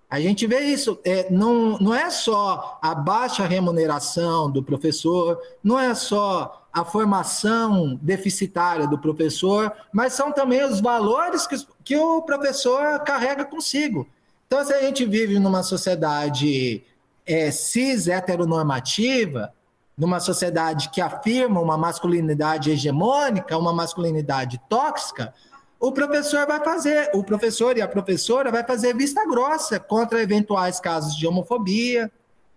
[0.09, 5.79] A gente vê isso, é, não, não é só a baixa remuneração do professor, não
[5.79, 12.21] é só a formação deficitária do professor, mas são também os valores que, que o
[12.21, 14.07] professor carrega consigo.
[14.45, 16.83] Então, se a gente vive numa sociedade
[17.25, 19.51] é, cis heteronormativa,
[19.97, 25.33] numa sociedade que afirma uma masculinidade hegemônica, uma masculinidade tóxica,
[25.79, 30.79] o professor vai fazer, o professor e a professora vai fazer vista grossa contra eventuais
[30.79, 32.11] casos de homofobia,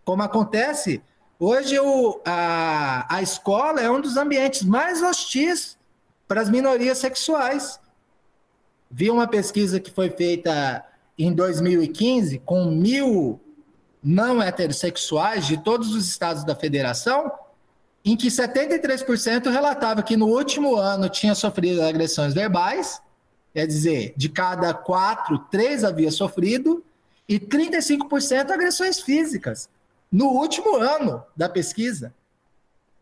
[0.04, 1.02] como acontece
[1.38, 5.76] hoje o, a, a escola é um dos ambientes mais hostis
[6.26, 7.80] para as minorias sexuais.
[8.90, 10.84] Vi uma pesquisa que foi feita
[11.18, 13.40] em 2015 com mil
[14.02, 17.30] não heterossexuais de todos os estados da federação,
[18.04, 23.02] em que 73% relatava que no último ano tinha sofrido agressões verbais,
[23.52, 26.84] quer dizer, de cada quatro, três havia sofrido,
[27.28, 29.68] e 35% agressões físicas,
[30.10, 32.14] no último ano da pesquisa.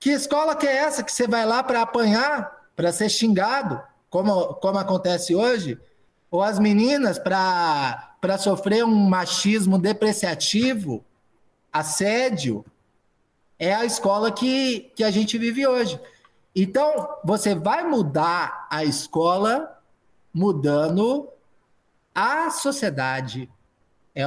[0.01, 3.81] Que escola que é essa que você vai lá para apanhar, para ser xingado,
[4.11, 5.79] como, como acontece hoje?
[6.31, 11.05] Ou as meninas para sofrer um machismo depreciativo,
[11.73, 12.65] assédio,
[13.59, 16.01] é a escola que, que a gente vive hoje.
[16.55, 19.76] Então, você vai mudar a escola
[20.37, 21.31] mudando
[22.15, 23.49] a sociedade.
[24.15, 24.25] É,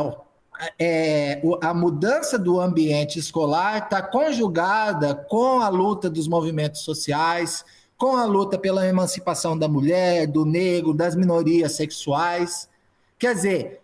[0.80, 7.63] é, a mudança do ambiente escolar está conjugada com a luta dos movimentos sociais,
[7.95, 12.67] com a luta pela emancipação da mulher, do negro, das minorias sexuais.
[13.19, 13.82] Quer dizer,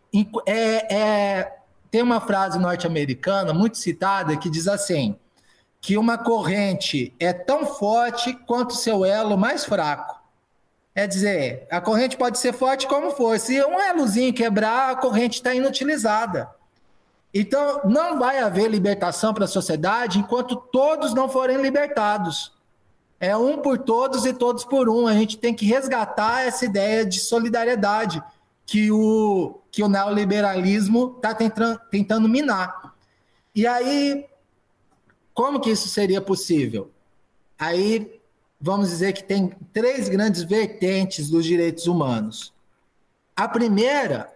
[0.48, 1.58] é, é,
[1.92, 5.16] tem uma frase norte-americana muito citada que diz assim:
[5.80, 10.25] que uma corrente é tão forte quanto seu elo mais fraco.
[10.95, 13.38] É dizer, a corrente pode ser forte como for.
[13.38, 16.49] Se um elozinho quebrar, a corrente está inutilizada.
[17.34, 22.53] Então, não vai haver libertação para a sociedade enquanto todos não forem libertados.
[23.19, 25.05] É um por todos e todos por um.
[25.05, 28.23] A gente tem que resgatar essa ideia de solidariedade
[28.65, 32.95] que o, que o neoliberalismo está tentando, minar.
[33.53, 34.25] E aí,
[35.34, 36.89] como que isso seria possível?
[37.60, 38.19] Aí,
[38.60, 42.54] vamos dizer que tem três grandes vertentes dos direitos humanos.
[43.36, 44.34] A primeira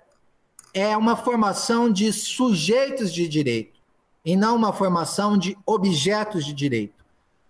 [0.74, 3.80] é uma formação de sujeitos de direito,
[4.26, 7.00] e não uma formação de objetos de direito.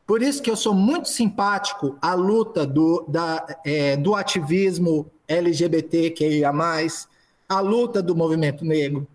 [0.06, 6.52] Por isso que eu sou muito simpático à luta do, da, é, do ativismo LGBTQIA+,
[7.48, 9.08] a luta do movimento negro,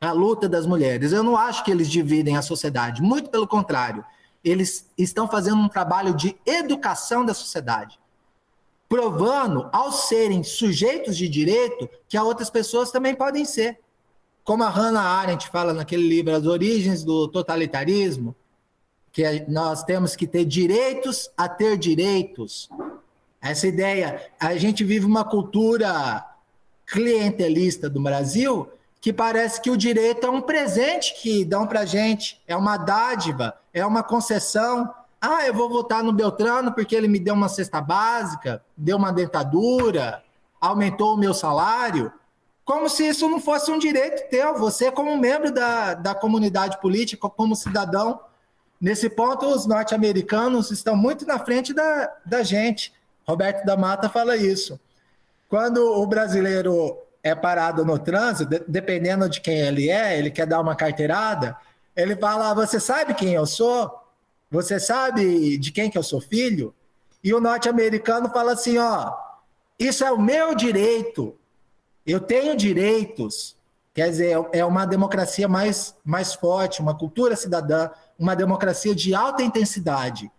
[0.00, 1.12] a luta das mulheres.
[1.12, 4.04] Eu não acho que eles dividem a sociedade, muito pelo contrário.
[4.42, 7.98] Eles estão fazendo um trabalho de educação da sociedade,
[8.88, 13.78] provando, ao serem sujeitos de direito, que a outras pessoas também podem ser.
[14.42, 18.34] Como a Hannah Arendt fala naquele livro As Origens do Totalitarismo,
[19.12, 22.68] que nós temos que ter direitos a ter direitos.
[23.40, 26.24] Essa ideia, a gente vive uma cultura
[26.86, 28.68] clientelista do Brasil
[29.00, 33.54] que parece que o direito é um presente que dão para gente, é uma dádiva,
[33.72, 34.92] é uma concessão.
[35.20, 39.10] Ah, eu vou votar no Beltrano porque ele me deu uma cesta básica, deu uma
[39.10, 40.22] dentadura,
[40.60, 42.12] aumentou o meu salário.
[42.62, 47.28] Como se isso não fosse um direito teu, você como membro da, da comunidade política,
[47.28, 48.20] como cidadão.
[48.78, 52.92] Nesse ponto, os norte-americanos estão muito na frente da, da gente.
[53.26, 54.78] Roberto da Mata fala isso.
[55.48, 60.60] Quando o brasileiro é parado no trânsito, dependendo de quem ele é, ele quer dar
[60.60, 61.56] uma carteirada,
[61.94, 63.90] ele fala: Você sabe quem eu sou?
[64.50, 66.74] Você sabe de quem que eu sou filho?
[67.22, 69.14] E o norte-americano fala assim: Ó,
[69.78, 71.36] isso é o meu direito,
[72.06, 73.58] eu tenho direitos.
[73.92, 79.42] Quer dizer, é uma democracia mais, mais forte, uma cultura cidadã, uma democracia de alta
[79.42, 80.30] intensidade.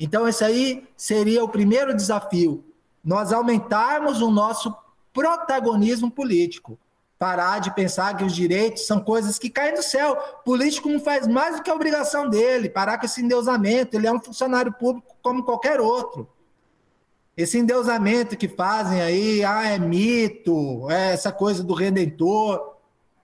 [0.00, 2.64] Então, esse aí seria o primeiro desafio:
[3.04, 4.74] nós aumentarmos o nosso
[5.14, 6.78] protagonismo político.
[7.16, 10.18] Parar de pensar que os direitos são coisas que caem do céu.
[10.40, 12.68] O político não faz mais do que a obrigação dele.
[12.68, 13.96] Parar com esse endeusamento.
[13.96, 16.28] Ele é um funcionário público como qualquer outro.
[17.36, 22.74] Esse endeusamento que fazem aí, ah, é mito, é essa coisa do redentor.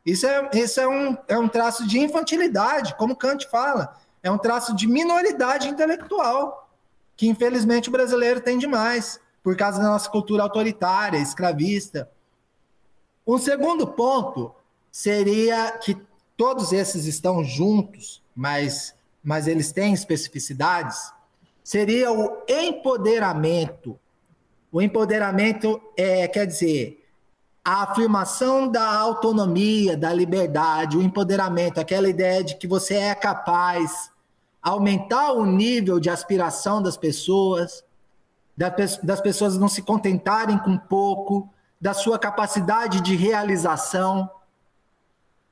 [0.07, 3.97] Isso é, isso é, um, é um traço de infantilidade, como Kant fala.
[4.23, 6.71] É um traço de minoridade intelectual,
[7.17, 12.11] que infelizmente o brasileiro tem demais por causa da nossa cultura autoritária, escravista.
[13.27, 14.55] Um segundo ponto
[14.91, 15.97] seria que
[16.37, 21.13] todos esses estão juntos, mas, mas eles têm especificidades,
[21.63, 23.99] seria o empoderamento.
[24.73, 27.01] O empoderamento é, quer dizer,
[27.65, 34.11] a afirmação da autonomia, da liberdade, o empoderamento, aquela ideia de que você é capaz,
[34.63, 37.85] aumentar o nível de aspiração das pessoas,
[38.57, 41.49] das pessoas não se contentarem com pouco,
[41.81, 44.29] da sua capacidade de realização.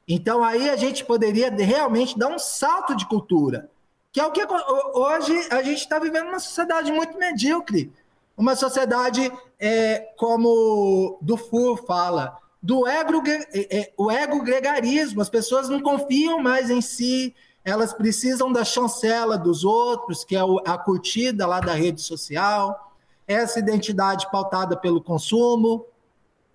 [0.06, 3.70] Então aí a gente poderia realmente dar um salto de cultura,
[4.12, 4.46] que é o que
[4.94, 7.92] hoje a gente está vivendo uma sociedade muito medíocre,
[8.36, 15.68] uma sociedade é, como Dufour fala, do ego, é, é, o ego gregarismo, as pessoas
[15.68, 17.34] não confiam mais em si,
[17.64, 22.87] elas precisam da chancela dos outros, que é a curtida lá da rede social
[23.28, 25.84] essa identidade pautada pelo consumo,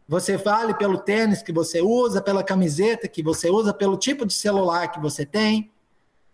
[0.08, 4.34] você vale pelo tênis que você usa, pela camiseta que você usa, pelo tipo de
[4.34, 5.72] celular que você tem.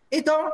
[0.10, 0.50] Então,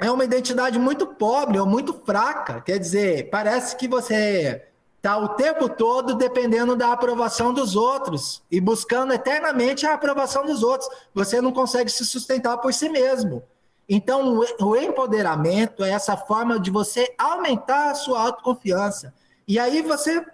[0.00, 2.60] é uma identidade muito pobre ou muito fraca.
[2.60, 4.66] Quer dizer, parece que você
[4.96, 10.62] está o tempo todo dependendo da aprovação dos outros e buscando eternamente a aprovação dos
[10.62, 10.90] outros.
[11.14, 13.42] Você não consegue se sustentar por si mesmo.
[13.88, 19.14] Então, o empoderamento é essa forma de você aumentar a sua autoconfiança.
[19.46, 20.24] E aí você,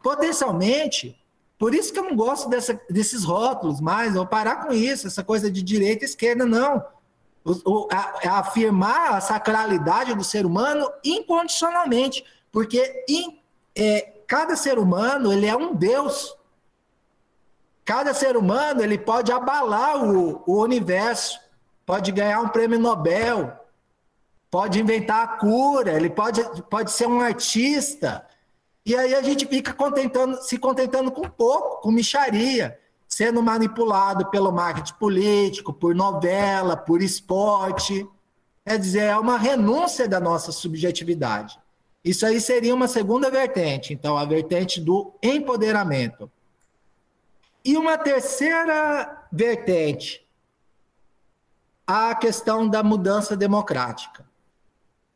[0.00, 1.18] potencialmente,
[1.58, 5.24] por isso que eu não gosto dessa, desses rótulos mais, vou parar com isso, essa
[5.24, 6.84] coisa de direita e esquerda, não.
[7.44, 13.40] O, o, a afirmar a sacralidade do ser humano incondicionalmente, porque in,
[13.74, 16.36] é, cada ser humano ele é um Deus.
[17.84, 21.40] Cada ser humano ele pode abalar o, o universo
[21.88, 23.50] pode ganhar um prêmio Nobel,
[24.50, 28.26] pode inventar a cura, ele pode, pode ser um artista.
[28.84, 34.52] E aí a gente fica contentando, se contentando com pouco, com micharia, sendo manipulado pelo
[34.52, 38.06] marketing político, por novela, por esporte.
[38.66, 41.58] Quer dizer, é uma renúncia da nossa subjetividade.
[42.04, 46.30] Isso aí seria uma segunda vertente, então, a vertente do empoderamento.
[47.64, 50.27] E uma terceira vertente,
[51.88, 54.26] a questão da mudança democrática,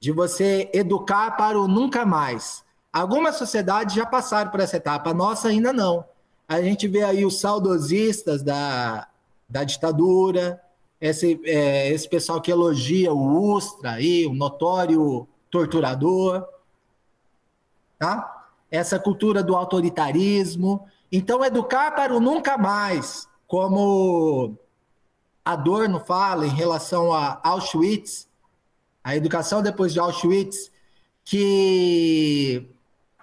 [0.01, 2.65] de você educar para o nunca mais.
[2.91, 6.03] Algumas sociedades já passaram por essa etapa, a nossa ainda não.
[6.49, 9.07] A gente vê aí os saudosistas da,
[9.47, 10.63] da ditadura,
[10.99, 16.43] esse, é, esse pessoal que elogia o Ustra, aí, o notório torturador,
[17.99, 18.47] tá?
[18.71, 20.87] essa cultura do autoritarismo.
[21.11, 24.57] Então, educar para o nunca mais, como
[25.45, 28.29] Adorno fala em relação a Auschwitz,
[29.03, 30.71] a educação depois de Auschwitz,
[31.25, 32.69] que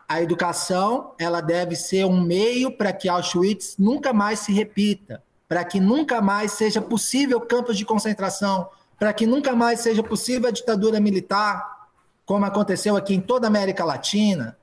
[0.08, 5.64] a educação ela deve ser um meio para que Auschwitz nunca mais se repita, para
[5.64, 10.52] que nunca mais seja possível campos de concentração, para que nunca mais seja possível a
[10.52, 11.88] ditadura militar,
[12.26, 14.58] como aconteceu aqui em toda a América Latina,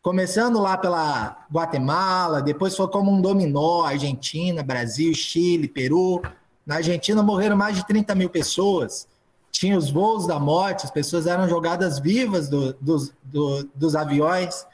[0.00, 6.22] começando lá pela Guatemala, depois foi como um dominó, Argentina, Brasil, Chile, Peru,
[6.66, 9.06] na Argentina morreram mais de 30 mil pessoas.
[9.52, 14.66] tinha os voos da morte, as pessoas eram jogadas vivas do, dos, do, dos aviões.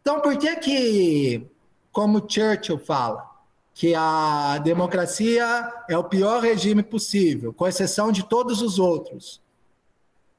[0.00, 1.46] Então, por que que,
[1.90, 3.28] como Churchill fala,
[3.74, 9.40] que a democracia é o pior regime possível, com exceção de todos os outros?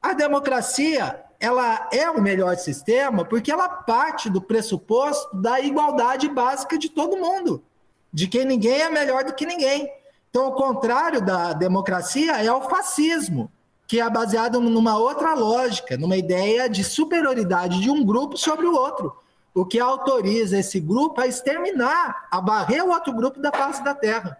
[0.02, 6.78] A democracia, ela é o melhor sistema porque ela parte do pressuposto da igualdade básica
[6.78, 7.62] de todo mundo,
[8.14, 9.99] de que ninguém é melhor do que ninguém.
[10.30, 13.52] Então, o contrário da democracia é o fascismo,
[13.88, 18.76] que é baseado numa outra lógica, numa ideia de superioridade de um grupo sobre o
[18.76, 19.18] outro,
[19.54, 23.96] o que autoriza esse grupo a exterminar, a barrer o outro grupo da face da
[23.96, 24.40] Terra,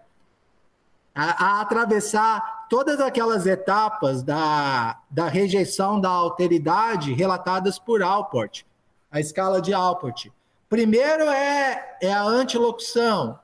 [1.12, 8.62] a, a atravessar todas aquelas etapas da, da rejeição da alteridade relatadas por Alport,
[9.10, 10.28] a escala de Alport.
[10.68, 13.36] Primeiro é, é a antilocução,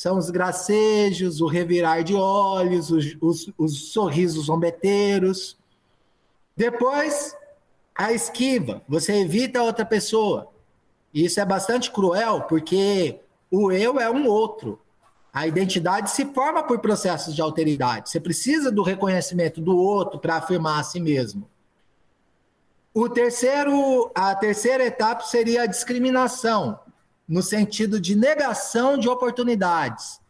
[0.00, 5.58] são os gracejos, o revirar de olhos, os, os, os sorrisos zombeteiros.
[6.56, 7.36] Depois,
[7.94, 10.48] a esquiva, você evita a outra pessoa.
[11.12, 13.20] Isso é bastante cruel, porque
[13.50, 14.80] o eu é um outro.
[15.30, 18.08] A identidade se forma por processos de alteridade.
[18.08, 21.46] Você precisa do reconhecimento do outro para afirmar a si mesmo.
[22.94, 26.80] O terceiro, a terceira etapa seria a discriminação,
[27.30, 30.20] no sentido de negação de oportunidades.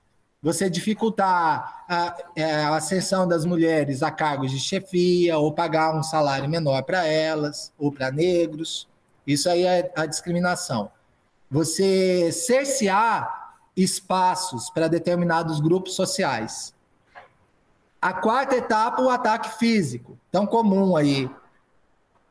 [0.43, 6.03] Você dificultar a, é, a ascensão das mulheres a cargos de chefia, ou pagar um
[6.03, 8.87] salário menor para elas, ou para negros.
[9.27, 10.91] Isso aí é a discriminação.
[11.51, 16.75] Você cercear espaços para determinados grupos sociais.
[18.01, 21.31] A quarta etapa, o ataque físico, tão comum aí.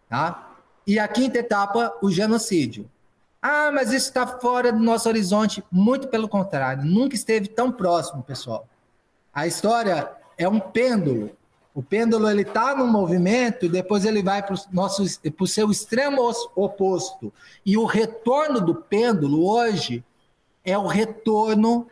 [0.08, 0.52] Tá?
[0.86, 2.90] E a quinta etapa, o genocídio.
[3.42, 5.64] Ah, mas isso está fora do nosso horizonte.
[5.72, 8.68] Muito pelo contrário, nunca esteve tão próximo, pessoal.
[9.34, 11.32] A história é um pêndulo.
[11.74, 17.32] O pêndulo ele está no movimento e depois ele vai para o seu extremo oposto.
[17.66, 20.04] E o retorno do pêndulo hoje
[20.66, 21.88] é o retorno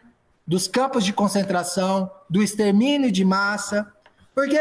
[0.46, 3.92] dos campos de concentração, do extermínio de massa,
[4.36, 4.58] porque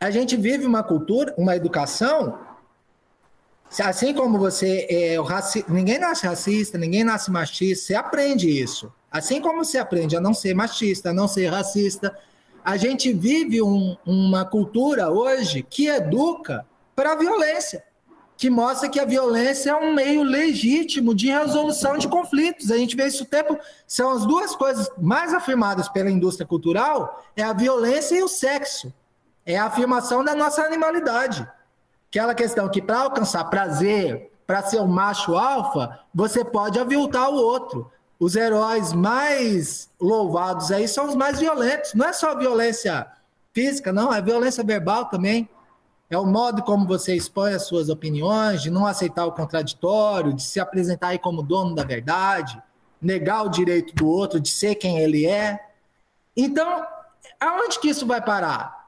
[0.00, 2.38] a gente vive uma cultura, uma educação
[3.78, 5.64] Assim como você é o raci...
[5.68, 8.92] ninguém nasce racista, ninguém nasce machista, você aprende isso.
[9.10, 12.16] Assim como você aprende a não ser machista, a não ser racista,
[12.64, 17.84] a gente vive um, uma cultura hoje que educa para a violência,
[18.36, 22.70] que mostra que a violência é um meio legítimo de resolução de conflitos.
[22.70, 23.58] A gente vê isso o tempo.
[23.86, 28.92] São as duas coisas mais afirmadas pela indústria cultural: é a violência e o sexo.
[29.44, 31.46] É a afirmação da nossa animalidade.
[32.10, 37.36] Aquela questão que para alcançar prazer, para ser um macho alfa, você pode aviltar o
[37.36, 37.88] outro.
[38.18, 41.94] Os heróis mais louvados aí são os mais violentos.
[41.94, 43.06] Não é só violência
[43.54, 45.48] física, não, é violência verbal também.
[46.10, 50.42] É o modo como você expõe as suas opiniões, de não aceitar o contraditório, de
[50.42, 52.60] se apresentar aí como dono da verdade,
[53.00, 55.64] negar o direito do outro de ser quem ele é.
[56.36, 56.84] Então,
[57.40, 58.79] aonde que isso vai parar?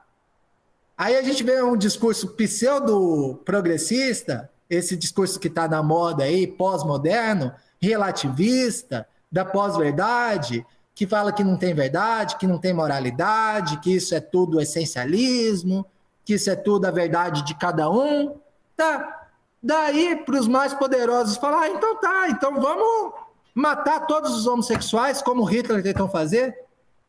[0.97, 7.51] Aí a gente vê um discurso pseudo-progressista, esse discurso que está na moda aí, pós-moderno,
[7.81, 10.63] relativista, da pós-verdade,
[10.93, 15.83] que fala que não tem verdade, que não tem moralidade, que isso é tudo essencialismo,
[16.23, 18.35] que isso é tudo a verdade de cada um.
[18.77, 19.21] Tá.
[19.61, 23.13] Daí para os mais poderosos falar, ah, então tá, então vamos
[23.55, 26.55] matar todos os homossexuais, como Hitler tentou fazer.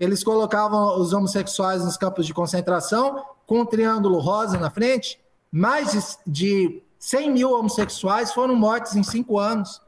[0.01, 5.21] Eles colocavam os homossexuais nos campos de concentração com um triângulo rosa na frente,
[5.51, 9.81] mais de 100 mil homossexuais foram mortos em cinco anos.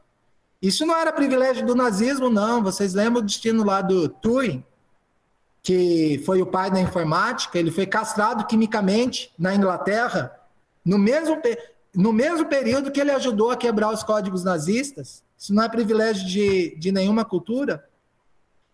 [0.61, 2.63] Isso não era privilégio do nazismo, não.
[2.63, 4.63] Vocês lembram o destino lá do Turing,
[5.61, 7.57] que foi o pai da informática?
[7.57, 10.31] Ele foi castrado quimicamente na Inglaterra,
[10.85, 11.39] no mesmo,
[11.93, 15.23] no mesmo período que ele ajudou a quebrar os códigos nazistas.
[15.37, 17.83] Isso não é privilégio de, de nenhuma cultura.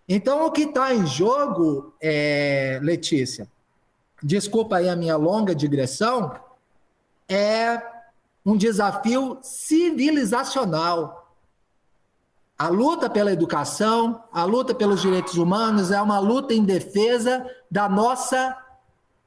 [0.07, 3.47] Então, o que está em jogo, é, Letícia,
[4.23, 6.33] desculpa aí a minha longa digressão,
[7.27, 7.81] é
[8.45, 11.31] um desafio civilizacional.
[12.57, 17.89] A luta pela educação, a luta pelos direitos humanos é uma luta em defesa da
[17.89, 18.57] nossa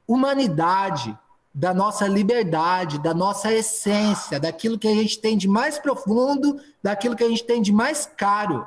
[0.07, 1.17] humanidade,
[1.53, 7.15] da nossa liberdade, da nossa essência, daquilo que a gente tem de mais profundo, daquilo
[7.15, 8.65] que a gente tem de mais caro.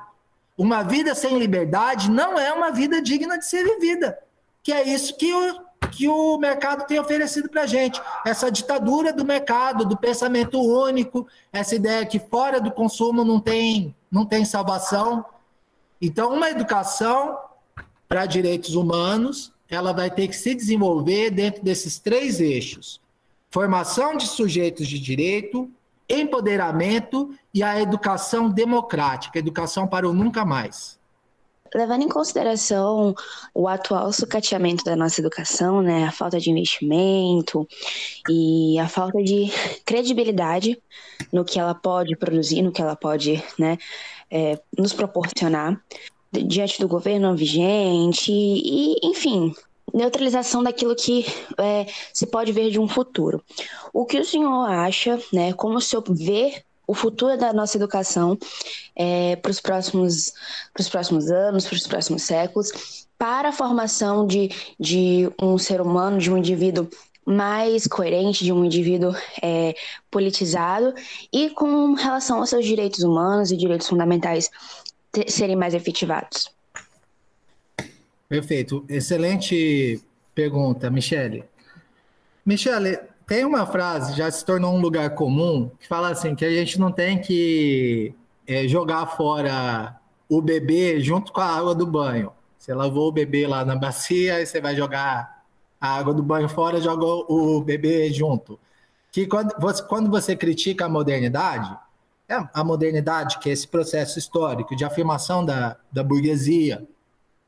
[0.58, 4.18] Uma vida sem liberdade não é uma vida digna de ser vivida,
[4.62, 5.32] que é isso que
[5.92, 8.00] que o mercado tem oferecido para a gente.
[8.24, 13.94] Essa ditadura do mercado, do pensamento único, essa ideia que fora do consumo não tem,
[14.10, 15.24] não tem salvação.
[16.00, 17.38] Então, uma educação
[18.08, 23.00] para direitos humanos ela vai ter que se desenvolver dentro desses três eixos:
[23.50, 25.70] formação de sujeitos de direito,
[26.08, 30.98] empoderamento e a educação democrática, educação para o nunca mais.
[31.74, 33.14] Levando em consideração
[33.54, 37.66] o atual sucateamento da nossa educação, né, a falta de investimento
[38.28, 39.50] e a falta de
[39.84, 40.80] credibilidade
[41.32, 43.78] no que ela pode produzir, no que ela pode né,
[44.30, 45.80] é, nos proporcionar
[46.32, 49.52] diante do governo vigente e, enfim,
[49.92, 51.26] neutralização daquilo que
[51.58, 53.42] é, se pode ver de um futuro.
[53.92, 58.36] O que o senhor acha, né, como o senhor vê o futuro da nossa educação
[58.96, 60.32] é, para os próximos,
[60.90, 66.32] próximos anos, para os próximos séculos, para a formação de, de um ser humano, de
[66.32, 66.90] um indivíduo
[67.24, 69.76] mais coerente, de um indivíduo é,
[70.10, 70.92] politizado
[71.32, 74.50] e com relação aos seus direitos humanos e direitos fundamentais
[75.28, 76.50] serem mais efetivados.
[78.28, 78.84] Perfeito.
[78.88, 80.00] Excelente
[80.34, 81.44] pergunta, Michele.
[82.44, 82.98] Michele,
[83.30, 86.80] tem uma frase, já se tornou um lugar comum, que fala assim, que a gente
[86.80, 88.12] não tem que
[88.44, 89.96] é, jogar fora
[90.28, 92.32] o bebê junto com a água do banho.
[92.58, 95.44] Você lavou o bebê lá na bacia, aí você vai jogar
[95.80, 98.58] a água do banho fora, joga o bebê junto.
[99.12, 101.72] Que quando você, quando você critica a modernidade,
[102.28, 106.84] é a modernidade, que é esse processo histórico de afirmação da, da burguesia,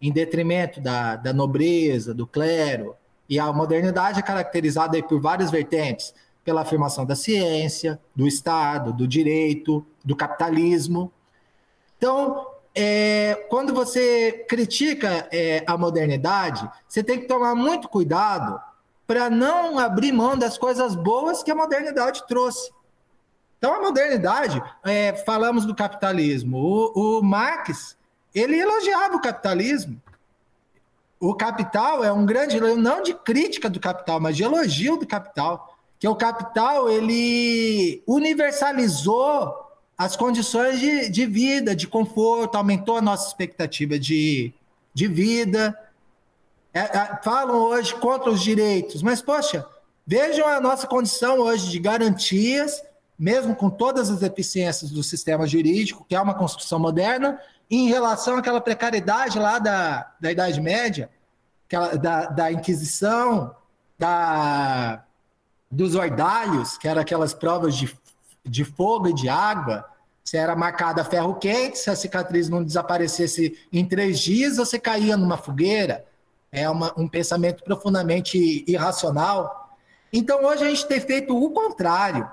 [0.00, 2.94] em detrimento da, da nobreza, do clero,
[3.32, 6.14] e a modernidade é caracterizada por várias vertentes,
[6.44, 11.10] pela afirmação da ciência, do Estado, do direito, do capitalismo.
[11.96, 18.60] Então, é, quando você critica é, a modernidade, você tem que tomar muito cuidado
[19.06, 22.70] para não abrir mão das coisas boas que a modernidade trouxe.
[23.56, 26.58] Então, a modernidade, é, falamos do capitalismo.
[26.58, 27.96] O, o Marx,
[28.34, 29.98] ele elogiava o capitalismo
[31.22, 35.78] o capital é um grande, não de crítica do capital, mas de elogio do capital,
[35.96, 39.54] que o capital ele universalizou
[39.96, 44.52] as condições de, de vida, de conforto, aumentou a nossa expectativa de,
[44.92, 45.78] de vida.
[46.74, 49.64] É, é, falam hoje contra os direitos, mas poxa,
[50.04, 52.82] vejam a nossa condição hoje de garantias,
[53.16, 57.38] mesmo com todas as deficiências do sistema jurídico, que é uma construção moderna,
[57.72, 61.08] em relação àquela precariedade lá da, da Idade Média,
[61.66, 63.56] aquela, da, da Inquisição,
[63.98, 65.02] da,
[65.70, 67.90] dos ordalhos, que eram aquelas provas de,
[68.44, 69.86] de fogo e de água,
[70.22, 74.78] se era marcada a ferro quente, se a cicatriz não desaparecesse em três dias, você
[74.78, 76.04] caía numa fogueira.
[76.52, 79.74] É uma, um pensamento profundamente irracional.
[80.12, 82.30] Então, hoje a gente tem feito o contrário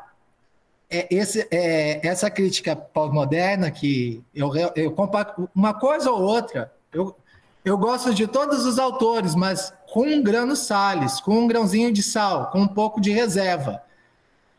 [0.89, 6.73] é, esse, é, essa crítica pós-moderna que eu, eu compacto uma coisa ou outra.
[6.91, 7.15] Eu,
[7.63, 12.01] eu gosto de todos os autores, mas com um grano sales, com um grãozinho de
[12.01, 13.81] sal, com um pouco de reserva.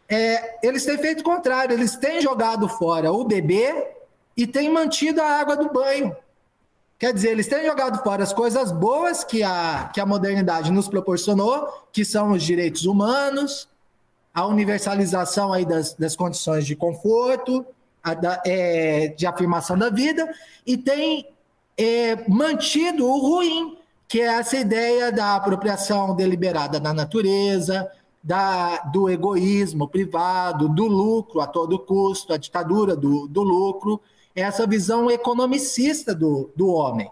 [0.08, 3.88] É, eles têm feito o contrário, eles têm jogado fora o bebê
[4.36, 6.14] e têm mantido a água do banho.
[6.98, 10.86] Quer dizer, eles têm jogado fora as coisas boas que a, que a modernidade nos
[10.86, 13.69] proporcionou, que são os direitos humanos,
[14.32, 17.64] a universalização aí das, das condições de conforto,
[18.20, 20.28] da, é, de afirmação da vida,
[20.66, 21.26] e tem
[21.76, 23.76] é, mantido o ruim,
[24.08, 27.90] que é essa ideia da apropriação deliberada da natureza,
[28.22, 34.00] da, do egoísmo privado, do lucro a todo custo, a ditadura do, do lucro,
[34.34, 37.10] essa visão economicista do, do homem,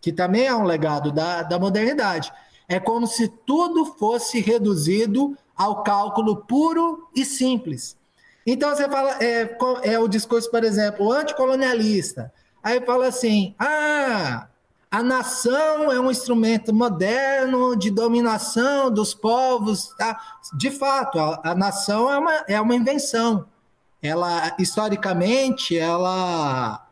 [0.00, 2.32] que também é um legado da, da modernidade.
[2.68, 7.94] É como se tudo fosse reduzido ao cálculo puro e simples.
[8.46, 12.32] Então você fala, é, é o discurso, por exemplo, anticolonialista.
[12.62, 14.48] Aí fala assim: ah,
[14.90, 19.94] a nação é um instrumento moderno de dominação dos povos.
[19.98, 20.18] Tá?
[20.56, 23.44] De fato, a, a nação é uma, é uma invenção.
[24.02, 26.86] Ela, historicamente, ela,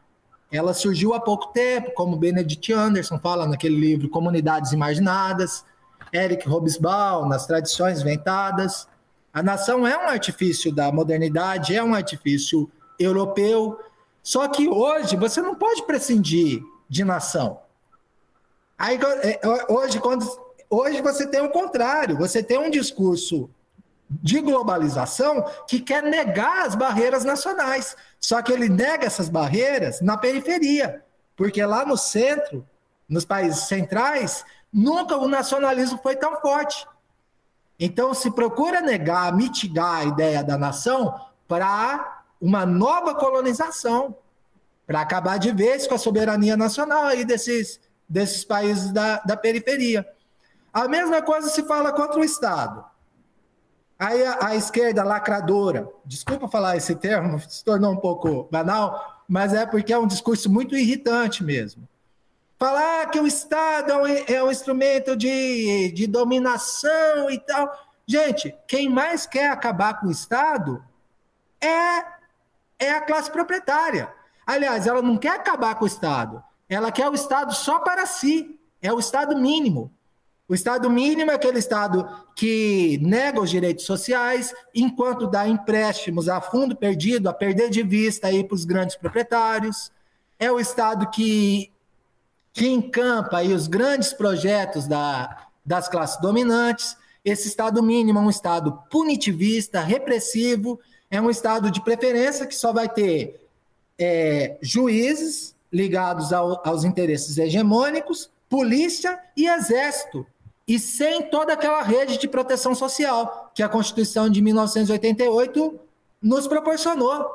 [0.53, 5.65] ela surgiu há pouco tempo, como Benedict Anderson fala naquele livro Comunidades Imaginadas.
[6.13, 8.89] Eric Hobsbawm, nas tradições inventadas.
[9.33, 13.79] A nação é um artifício da modernidade, é um artifício europeu,
[14.23, 17.61] só que hoje você não pode prescindir de nação.
[18.77, 20.27] Aí, é, hoje, quando,
[20.69, 23.49] hoje você tem o contrário, você tem um discurso
[24.09, 27.97] de globalização que quer negar as barreiras nacionais.
[28.19, 31.03] Só que ele nega essas barreiras na periferia,
[31.37, 32.67] porque lá no centro,
[33.09, 36.87] nos países centrais, Nunca o nacionalismo foi tão forte.
[37.79, 41.15] Então, se procura negar, mitigar a ideia da nação
[41.47, 44.17] para uma nova colonização,
[44.87, 50.07] para acabar de vez com a soberania nacional aí desses, desses países da, da periferia.
[50.73, 52.85] A mesma coisa se fala contra o Estado.
[53.99, 59.53] Aí a, a, esquerda lacradora, desculpa falar esse termo, se tornou um pouco banal, mas
[59.53, 61.89] é porque é um discurso muito irritante mesmo.
[62.59, 67.73] Falar que o Estado é um, é um instrumento de, de dominação e tal.
[68.07, 70.83] Gente, quem mais quer acabar com o Estado
[71.61, 72.05] é,
[72.79, 74.13] é a classe proprietária.
[74.47, 78.59] Aliás, ela não quer acabar com o Estado, ela quer o Estado só para si,
[78.81, 79.93] é o Estado mínimo.
[80.49, 86.41] O Estado mínimo é aquele Estado que nega os direitos sociais, enquanto dá empréstimos a
[86.41, 89.93] fundo perdido, a perder de vista aí para os grandes proprietários.
[90.39, 91.71] É o Estado que,
[92.53, 96.97] que encampa aí os grandes projetos da, das classes dominantes.
[97.25, 100.81] Esse Estado mínimo é um Estado punitivista, repressivo,
[101.11, 103.49] é um Estado de preferência que só vai ter
[103.99, 110.27] é, juízes ligados ao, aos interesses hegemônicos, polícia e exército
[110.69, 115.81] e sem toda aquela rede de proteção social que a Constituição de 1988
[116.21, 117.27] nos proporcionou.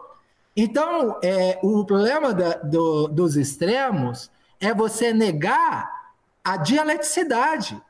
[0.55, 4.29] Então, é, o problema da, do, dos extremos
[4.59, 7.81] é você negar a dialeticidade,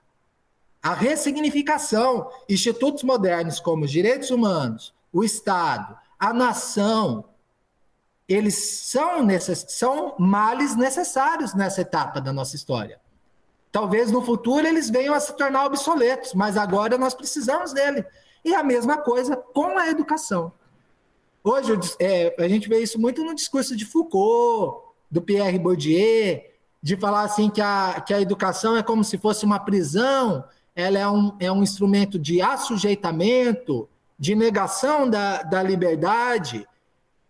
[0.82, 2.30] a ressignificação.
[2.49, 7.26] Institutos modernos como os direitos humanos, o Estado, a nação,
[8.28, 13.01] eles são, necess, são males necessários nessa etapa da nossa história.
[13.72, 18.05] Talvez no futuro eles venham a se tornar obsoletos, mas agora nós precisamos dele.
[18.45, 20.51] E a mesma coisa com a educação.
[21.43, 26.41] Hoje é, a gente vê isso muito no discurso de Foucault, do Pierre Bourdieu,
[26.84, 30.43] de falar assim que a, que a educação é como se fosse uma prisão,
[30.75, 33.88] ela é um, é um instrumento de assujeitamento,
[34.19, 36.67] de negação da, da liberdade.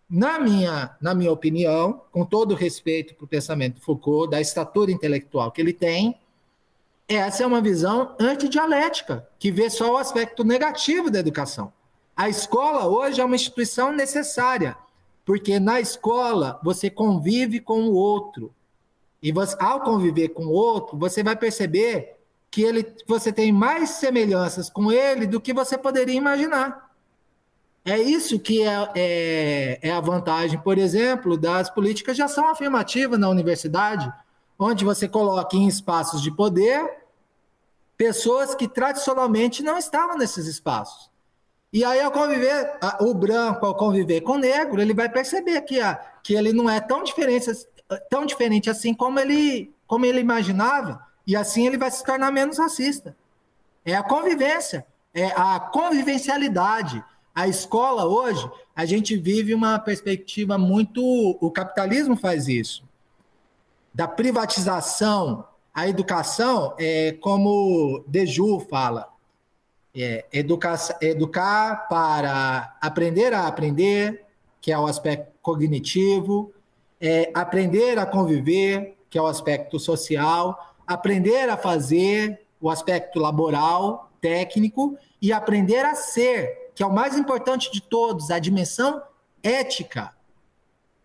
[0.10, 4.91] Na minha, na minha opinião, com todo respeito para o pensamento de Foucault, da estatura
[4.91, 6.18] intelectual que ele tem,
[7.08, 11.72] essa é uma visão antidialética, que vê só o aspecto negativo da educação.
[12.16, 14.76] A escola hoje é uma instituição necessária,
[15.24, 18.51] porque na escola você convive com o outro.
[19.24, 22.17] E você, ao conviver com o outro, você vai perceber
[22.51, 26.91] que ele, você tem mais semelhanças com ele do que você poderia imaginar.
[27.86, 33.17] É isso que é, é, é a vantagem, por exemplo, das políticas de ação afirmativa
[33.17, 34.11] na universidade,
[34.59, 37.03] onde você coloca em espaços de poder
[37.95, 41.09] pessoas que tradicionalmente não estavam nesses espaços.
[41.71, 45.80] E aí, ao conviver, o branco, ao conviver com o negro, ele vai perceber que,
[45.80, 47.49] a, que ele não é tão diferente,
[48.10, 52.58] tão diferente assim como ele, como ele imaginava, e assim ele vai se tornar menos
[52.58, 53.16] racista.
[53.86, 57.04] É a convivência, é a convivencialidade.
[57.36, 61.02] A escola hoje, a gente vive uma perspectiva muito.
[61.41, 62.84] O capitalismo faz isso
[63.94, 69.10] da privatização a educação, é, como Deju fala,
[69.96, 74.24] é, educar, educar para aprender a aprender,
[74.62, 76.54] que é o aspecto cognitivo,
[77.04, 84.10] é, aprender a conviver, que é o aspecto social, aprender a fazer, o aspecto laboral,
[84.22, 89.04] técnico, e aprender a ser, que é o mais importante de todos, a dimensão
[89.43, 90.14] ética.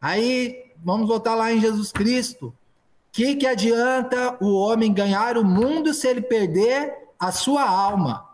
[0.00, 2.54] Aí, vamos voltar lá em Jesus Cristo
[3.18, 8.24] que, que adianta o homem ganhar o mundo se ele perder a sua alma?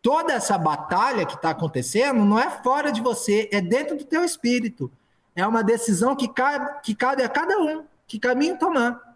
[0.00, 4.24] Toda essa batalha que está acontecendo não é fora de você, é dentro do teu
[4.24, 4.90] espírito.
[5.38, 9.14] É uma decisão que cabe, que cabe a cada um, que caminho tomar.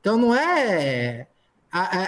[0.00, 1.26] Então não é.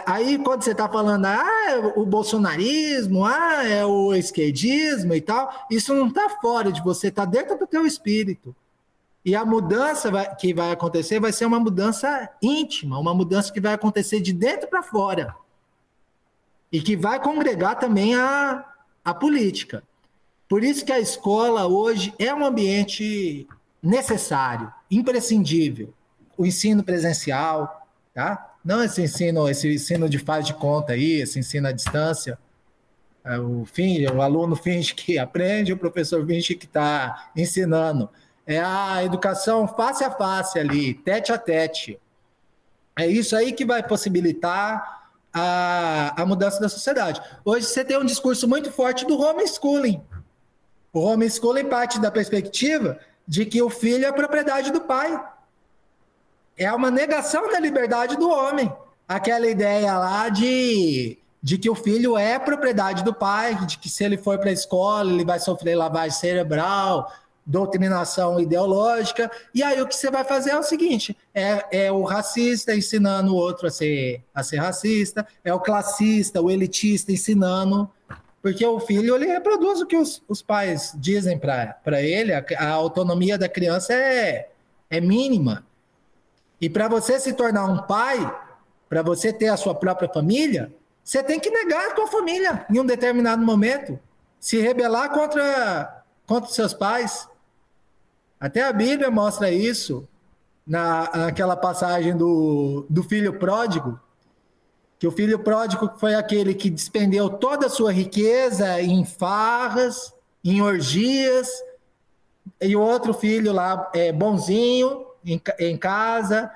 [0.07, 5.53] Aí quando você está falando, ah, é o bolsonarismo, ah, é o esquerdismo e tal,
[5.71, 8.57] isso não está fora de você, está dentro do teu espírito.
[9.23, 13.75] E a mudança que vai acontecer vai ser uma mudança íntima, uma mudança que vai
[13.75, 15.37] acontecer de dentro para fora.
[16.73, 18.65] E que vai congregar também a,
[19.05, 19.85] a política.
[20.53, 23.49] Por isso que a escola hoje é um ambiente
[23.83, 25.95] necessário, imprescindível.
[26.37, 28.53] O ensino presencial, tá?
[28.63, 32.39] Não esse ensino, esse ensino de faz de conta aí, esse ensino à distância.
[33.25, 38.11] É, o, fim, o aluno finge que aprende, o professor finge que está ensinando
[38.47, 41.99] é a educação face a face ali, tete a tete.
[42.95, 47.23] É isso aí que vai possibilitar a, a mudança da sociedade.
[47.43, 50.03] Hoje você tem um discurso muito forte do homeschooling.
[50.93, 55.19] O homeschooling parte da perspectiva de que o filho é propriedade do pai.
[56.57, 58.71] É uma negação da liberdade do homem.
[59.09, 64.05] Aquela ideia lá de, de que o filho é propriedade do pai, de que se
[64.05, 67.11] ele for para a escola ele vai sofrer lavagem cerebral,
[67.45, 69.31] doutrinação ideológica.
[69.55, 73.33] E aí o que você vai fazer é o seguinte: é, é o racista ensinando
[73.33, 77.91] o outro a ser, a ser racista, é o classista, o elitista ensinando.
[78.43, 82.69] Porque o filho ele reproduz o que os, os pais dizem para ele, a, a,
[82.71, 84.51] autonomia da criança é,
[84.91, 85.65] é mínima.
[86.61, 88.19] E para você se tornar um pai,
[88.89, 90.73] para você ter a sua própria família,
[91.05, 93.99] você tem que negar a tua família em um determinado momento,
[94.41, 97.29] se rebelar contra, contra seus pais.
[98.41, 100.07] Até a Bíblia mostra isso
[100.67, 104.01] na, naquela passagem do, do filho pródigo,
[105.03, 110.63] que o filho pródigo foi aquele que despendeu toda a sua riqueza em farras, em
[110.63, 111.49] orgias,
[112.61, 116.49] e o outro filho lá é bonzinho em, em casa,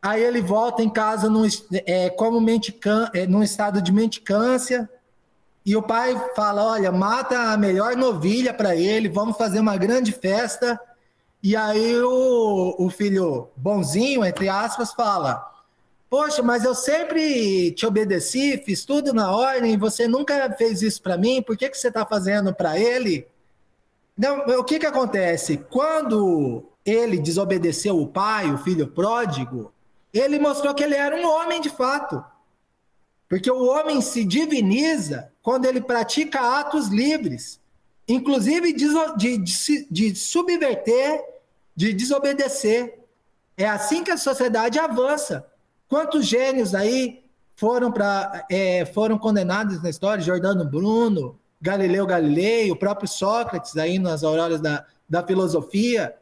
[0.00, 1.46] aí ele volta em casa num,
[1.84, 4.88] é, como mendican, é, num estado de mendicância,
[5.66, 10.10] e o pai fala: Olha, mata a melhor novilha para ele, vamos fazer uma grande
[10.10, 10.80] festa.
[11.42, 15.49] E aí o, o filho bonzinho, entre aspas, fala:
[16.10, 21.16] Poxa, mas eu sempre te obedeci, fiz tudo na ordem, você nunca fez isso para
[21.16, 23.26] mim, por que, que você está fazendo para ele?
[24.18, 25.56] Não, o que, que acontece?
[25.70, 29.72] Quando ele desobedeceu o pai, o filho pródigo,
[30.12, 32.22] ele mostrou que ele era um homem de fato.
[33.28, 37.60] Porque o homem se diviniza quando ele pratica atos livres
[38.12, 41.22] inclusive de, de, de subverter,
[41.74, 42.98] de desobedecer.
[43.56, 45.46] É assim que a sociedade avança.
[45.90, 47.24] Quantos gênios aí
[47.56, 50.22] foram, pra, é, foram condenados na história?
[50.22, 56.14] Jordano Bruno, Galileu Galilei, o próprio Sócrates aí nas auroras da, da filosofia.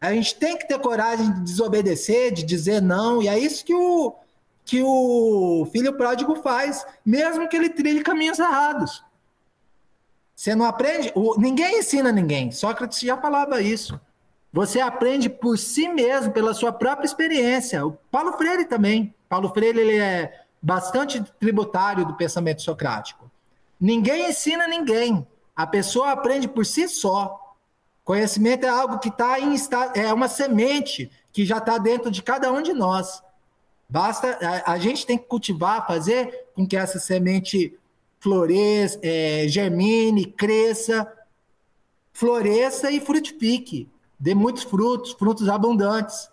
[0.00, 3.74] A gente tem que ter coragem de desobedecer, de dizer não, e é isso que
[3.74, 4.16] o,
[4.64, 9.04] que o filho pródigo faz, mesmo que ele trilhe caminhos errados.
[10.34, 11.12] Você não aprende.
[11.36, 12.50] Ninguém ensina ninguém.
[12.50, 14.00] Sócrates já falava isso.
[14.52, 17.86] Você aprende por si mesmo, pela sua própria experiência.
[17.86, 19.14] O Paulo Freire também.
[19.28, 23.30] Paulo Freire ele é bastante tributário do pensamento socrático.
[23.80, 25.26] Ninguém ensina ninguém.
[25.54, 27.38] A pessoa aprende por si só.
[28.04, 29.54] Conhecimento é algo que está em
[29.94, 33.22] é uma semente que já está dentro de cada um de nós.
[33.88, 37.78] Basta a, a gente tem que cultivar, fazer com que essa semente
[38.18, 41.10] floresça, é, germine, cresça,
[42.12, 43.88] floresça e frutifique,
[44.20, 46.30] dê muitos frutos, frutos abundantes.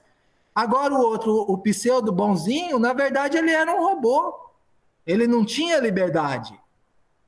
[0.53, 4.37] Agora o outro, o pseudo bonzinho, na verdade ele era um robô.
[5.05, 6.59] Ele não tinha liberdade.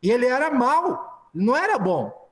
[0.04, 2.30] E ele era mau, não era bom.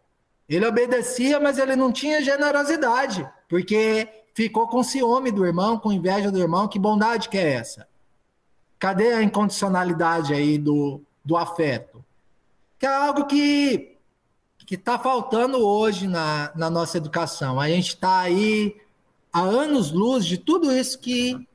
[0.50, 6.32] Ele obedecia, mas ele não tinha generosidade, porque ficou com ciúme do irmão, com inveja
[6.32, 6.68] do irmão.
[6.68, 7.88] Que bondade que é essa?
[8.78, 11.98] Cadê a incondicionalidade aí do, do afeto?
[12.80, 13.97] que é algo que
[14.68, 17.58] que está faltando hoje na, na nossa educação.
[17.58, 18.76] A gente está aí
[19.32, 21.48] há anos luz de tudo isso que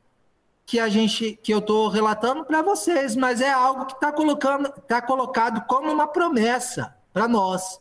[0.65, 4.71] que a gente que eu estou relatando para vocês, mas é algo que está colocando
[4.89, 7.79] tá colocado como uma promessa para nós.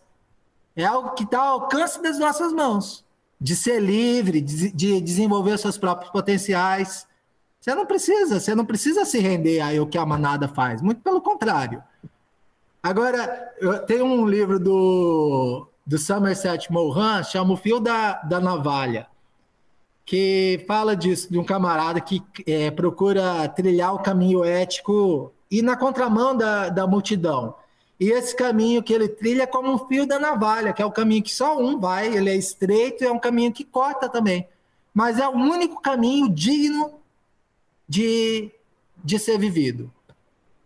[0.75, 3.05] É algo que está ao alcance das nossas mãos,
[3.39, 7.07] de ser livre, de, de desenvolver seus próprios potenciais.
[7.61, 10.99] Você não precisa, você não precisa se render aí o que a manada faz, muito
[10.99, 11.81] pelo contrário.
[12.83, 13.27] Agora,
[13.85, 19.07] tem um livro do, do Somerset Maugham, chama O Fio da, da Navalha,
[20.03, 25.77] que fala disso, de um camarada que é, procura trilhar o caminho ético e na
[25.77, 27.53] contramão da, da multidão.
[27.99, 30.91] E esse caminho que ele trilha é como um fio da navalha, que é o
[30.91, 34.47] caminho que só um vai, ele é estreito e é um caminho que corta também.
[34.91, 36.95] Mas é o único caminho digno
[37.87, 38.49] de,
[39.03, 39.93] de ser vivido.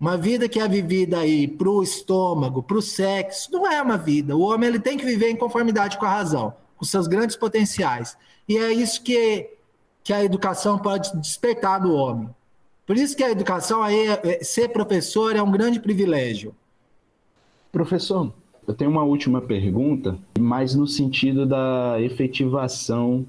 [0.06, 3.98] Uma vida que é vivida aí para o estômago, para o sexo, não é uma
[3.98, 4.38] vida.
[4.38, 8.16] O homem ele tem que viver em conformidade com a razão, com seus grandes potenciais.
[8.48, 9.50] E é isso que,
[10.04, 12.30] que a educação pode despertar do homem.
[12.86, 16.54] Por isso que a educação, aí, é, ser professor é um grande privilégio.
[17.72, 18.32] Professor,
[18.68, 23.26] eu tenho uma última pergunta, mas no sentido da efetivação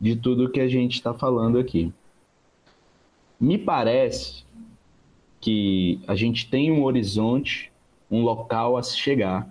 [0.00, 1.92] de tudo que a gente está falando aqui.
[3.40, 4.44] Me parece
[5.40, 7.72] que a gente tem um horizonte,
[8.10, 9.48] um local a se chegar,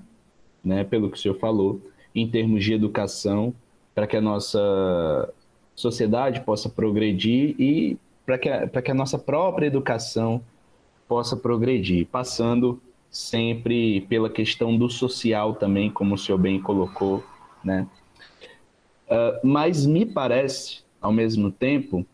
[0.63, 1.81] né, pelo que o senhor falou,
[2.13, 3.53] em termos de educação,
[3.95, 5.33] para que a nossa
[5.75, 10.41] sociedade possa progredir e para que, a, que a nossa própria educação
[11.07, 12.79] possa progredir, passando
[13.09, 17.23] sempre pela questão do social também, como o senhor bem colocou,
[17.63, 17.87] né?
[19.07, 22.05] Uh, mas me parece, ao mesmo tempo,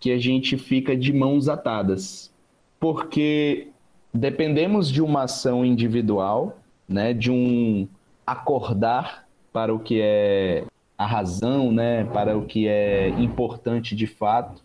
[0.00, 2.32] que a gente fica de mãos atadas,
[2.80, 3.68] porque
[4.12, 6.58] dependemos de uma ação individual,
[6.88, 7.86] né, de um
[8.26, 10.64] acordar para o que é
[10.96, 14.62] a razão, né, para o que é importante de fato.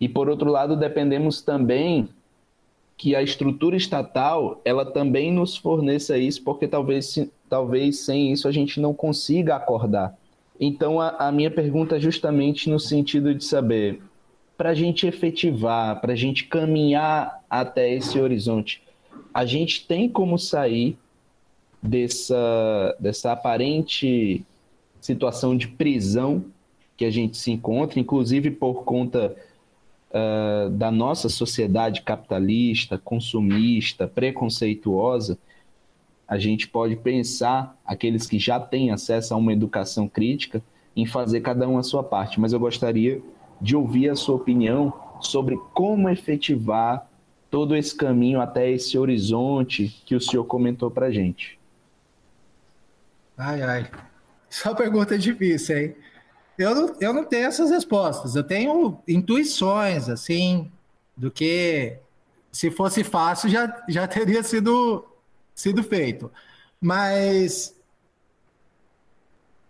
[0.00, 2.08] E por outro lado, dependemos também
[2.96, 8.52] que a estrutura estatal ela também nos forneça isso, porque talvez, talvez sem isso a
[8.52, 10.16] gente não consiga acordar.
[10.58, 14.00] Então a, a minha pergunta é justamente no sentido de saber,
[14.56, 18.82] para a gente efetivar, para a gente caminhar até esse horizonte,
[19.32, 20.96] a gente tem como sair
[21.82, 24.44] dessa, dessa aparente
[25.00, 26.44] situação de prisão
[26.96, 29.36] que a gente se encontra, inclusive por conta
[30.10, 35.38] uh, da nossa sociedade capitalista, consumista, preconceituosa,
[36.26, 40.62] a gente pode pensar, aqueles que já têm acesso a uma educação crítica,
[40.96, 42.40] em fazer cada um a sua parte.
[42.40, 43.22] Mas eu gostaria
[43.60, 47.08] de ouvir a sua opinião sobre como efetivar
[47.50, 51.58] todo esse caminho até esse horizonte que o senhor comentou para gente.
[53.36, 53.90] Ai, ai.
[54.48, 55.96] Só pergunta difícil, hein?
[56.58, 58.34] Eu não, eu não tenho essas respostas.
[58.34, 60.70] Eu tenho intuições, assim,
[61.16, 61.98] do que
[62.50, 65.04] se fosse fácil já, já teria sido,
[65.54, 66.32] sido feito.
[66.80, 67.74] Mas,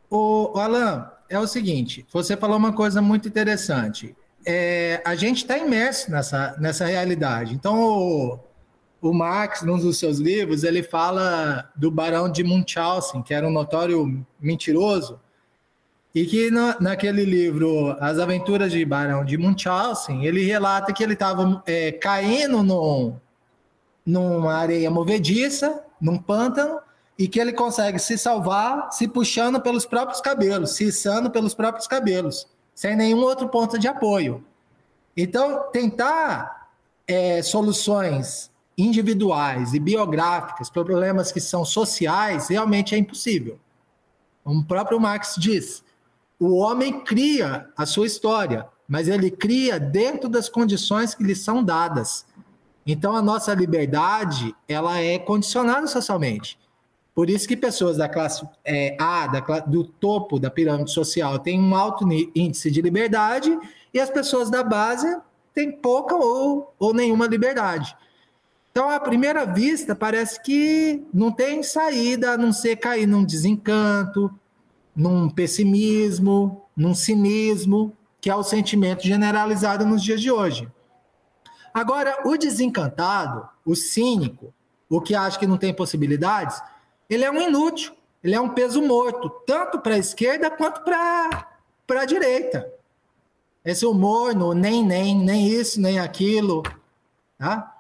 [0.09, 4.15] o, o Alan, é o seguinte: você falou uma coisa muito interessante.
[4.45, 7.55] É, a gente está imerso nessa, nessa realidade.
[7.55, 8.39] Então, o,
[9.01, 13.51] o Marx, num dos seus livros, ele fala do Barão de Munchausen, que era um
[13.51, 15.21] notório mentiroso,
[16.15, 16.51] e que
[16.81, 22.63] naquele livro, As Aventuras de Barão de Munchausen, ele relata que ele estava é, caindo
[22.63, 23.17] num,
[24.05, 26.79] numa areia movediça, num pântano,
[27.19, 31.87] e que ele consegue se salvar se puxando pelos próprios cabelos, se içando pelos próprios
[31.87, 34.45] cabelos, sem nenhum outro ponto de apoio.
[35.17, 36.69] Então, tentar
[37.07, 43.59] é, soluções individuais e biográficas, problemas que são sociais, realmente é impossível.
[44.45, 45.83] Como o próprio Marx diz,
[46.39, 51.65] o homem cria a sua história, mas ele cria dentro das condições que lhe são
[51.65, 52.27] dadas.
[52.87, 56.59] Então a nossa liberdade, ela é condicionada socialmente.
[57.17, 61.59] Por isso que pessoas da classe é, A, da, do topo da pirâmide social, têm
[61.59, 63.59] um alto índice de liberdade
[63.95, 65.17] e as pessoas da base
[65.55, 67.97] têm pouca ou, ou nenhuma liberdade.
[68.71, 74.31] Então, à primeira vista, parece que não tem saída a não ser cair num desencanto,
[74.95, 80.69] num pessimismo, num cinismo, que é o sentimento generalizado nos dias de hoje.
[81.73, 84.53] Agora, o desencantado, o cínico,
[84.87, 86.61] o que acha que não tem possibilidades,
[87.09, 87.93] ele é um inútil,
[88.23, 92.73] ele é um peso morto, tanto para a esquerda quanto para a direita.
[93.65, 96.63] Esse humor no nem, nem, nem isso, nem aquilo,
[97.39, 97.73] tá?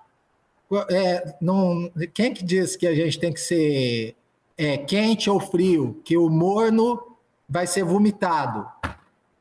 [0.91, 4.17] É, não, quem que diz que a gente tem que ser
[4.59, 6.01] é, quente ou frio?
[6.05, 7.17] Que o morno
[7.49, 8.67] vai ser vomitado.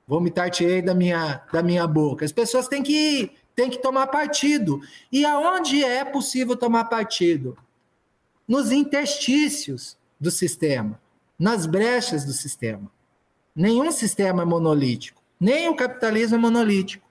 [0.08, 2.24] Vomitar tirei da minha, da minha boca.
[2.24, 4.82] As pessoas têm que, têm que tomar partido.
[5.12, 7.58] E aonde é possível tomar partido?
[8.48, 11.00] Nos interstícios do sistema,
[11.38, 12.92] nas brechas do sistema.
[13.56, 17.06] Nenhum sistema é monolítico, nem o capitalismo é monolítico.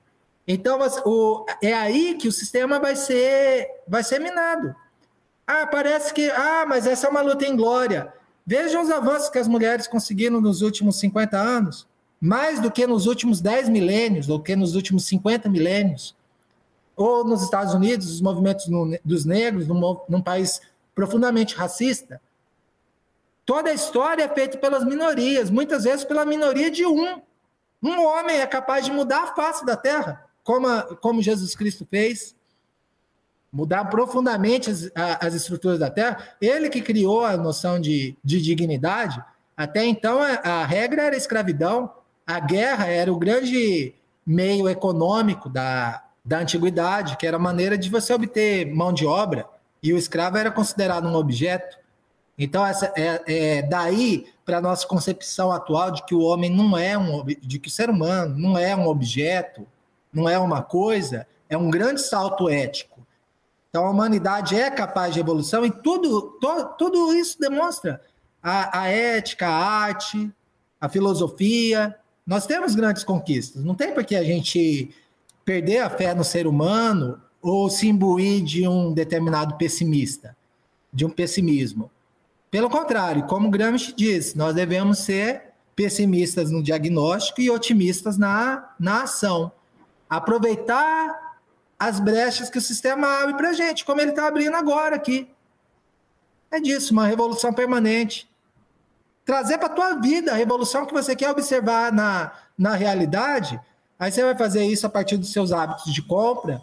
[0.46, 4.74] Então, o, é aí que o sistema vai ser, vai ser minado.
[5.46, 6.30] Ah, parece que.
[6.30, 8.12] Ah, mas essa é uma luta em glória.
[8.46, 11.86] Vejam os avanços que as mulheres conseguiram nos últimos 50 anos,
[12.20, 16.14] mais do que nos últimos 10 milênios, do que nos últimos 50 milênios.
[16.94, 20.60] Ou nos Estados Unidos, os movimentos no, dos negros, num, num país
[20.94, 22.20] profundamente racista.
[23.44, 27.20] Toda a história é feita pelas minorias, muitas vezes pela minoria de um.
[27.82, 31.86] Um homem é capaz de mudar a face da terra como, a, como Jesus Cristo
[31.90, 32.36] fez,
[33.50, 36.36] mudar profundamente as, a, as estruturas da Terra.
[36.40, 39.20] Ele que criou a noção de, de dignidade.
[39.56, 41.90] Até então, a, a regra era a escravidão,
[42.26, 43.94] a guerra era o grande
[44.26, 49.48] meio econômico da, da antiguidade, que era a maneira de você obter mão de obra,
[49.84, 51.76] e o escravo era considerado um objeto.
[52.38, 56.76] Então, essa é, é daí para a nossa concepção atual de que o homem não
[56.76, 59.66] é um de que o ser humano não é um objeto,
[60.10, 63.06] não é uma coisa, é um grande salto ético.
[63.68, 68.00] Então, a humanidade é capaz de evolução e tudo, to, tudo isso demonstra
[68.42, 70.32] a, a ética, a arte,
[70.80, 71.94] a filosofia.
[72.26, 73.62] Nós temos grandes conquistas.
[73.62, 74.94] Não tem por que a gente
[75.44, 80.34] perder a fé no ser humano ou se imbuir de um determinado pessimista,
[80.90, 81.90] de um pessimismo.
[82.50, 89.02] Pelo contrário, como Gramsci diz, nós devemos ser pessimistas no diagnóstico e otimistas na, na
[89.02, 89.52] ação
[90.08, 91.36] aproveitar
[91.78, 95.28] as brechas que o sistema abre para a gente, como ele está abrindo agora aqui.
[96.50, 98.30] É disso, uma revolução permanente.
[99.24, 103.60] trazer para a tua vida a revolução que você quer observar na, na realidade.
[103.98, 106.62] Aí você vai fazer isso a partir dos seus hábitos de compra,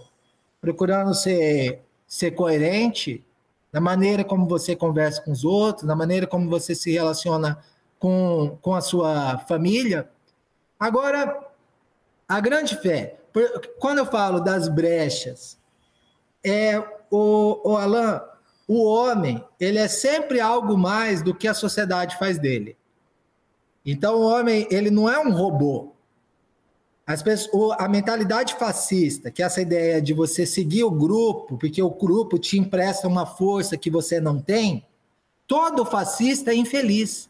[0.61, 3.25] procurando ser, ser coerente
[3.73, 7.57] na maneira como você conversa com os outros, na maneira como você se relaciona
[7.97, 10.09] com, com a sua família.
[10.79, 11.47] Agora,
[12.27, 13.17] a grande fé,
[13.79, 15.57] quando eu falo das brechas,
[16.43, 18.21] é o, o Alan,
[18.67, 22.77] o homem, ele é sempre algo mais do que a sociedade faz dele.
[23.85, 25.93] Então, o homem, ele não é um robô.
[27.05, 31.81] As pessoas, a mentalidade fascista, que é essa ideia de você seguir o grupo, porque
[31.81, 34.85] o grupo te empresta uma força que você não tem,
[35.47, 37.29] todo fascista é infeliz.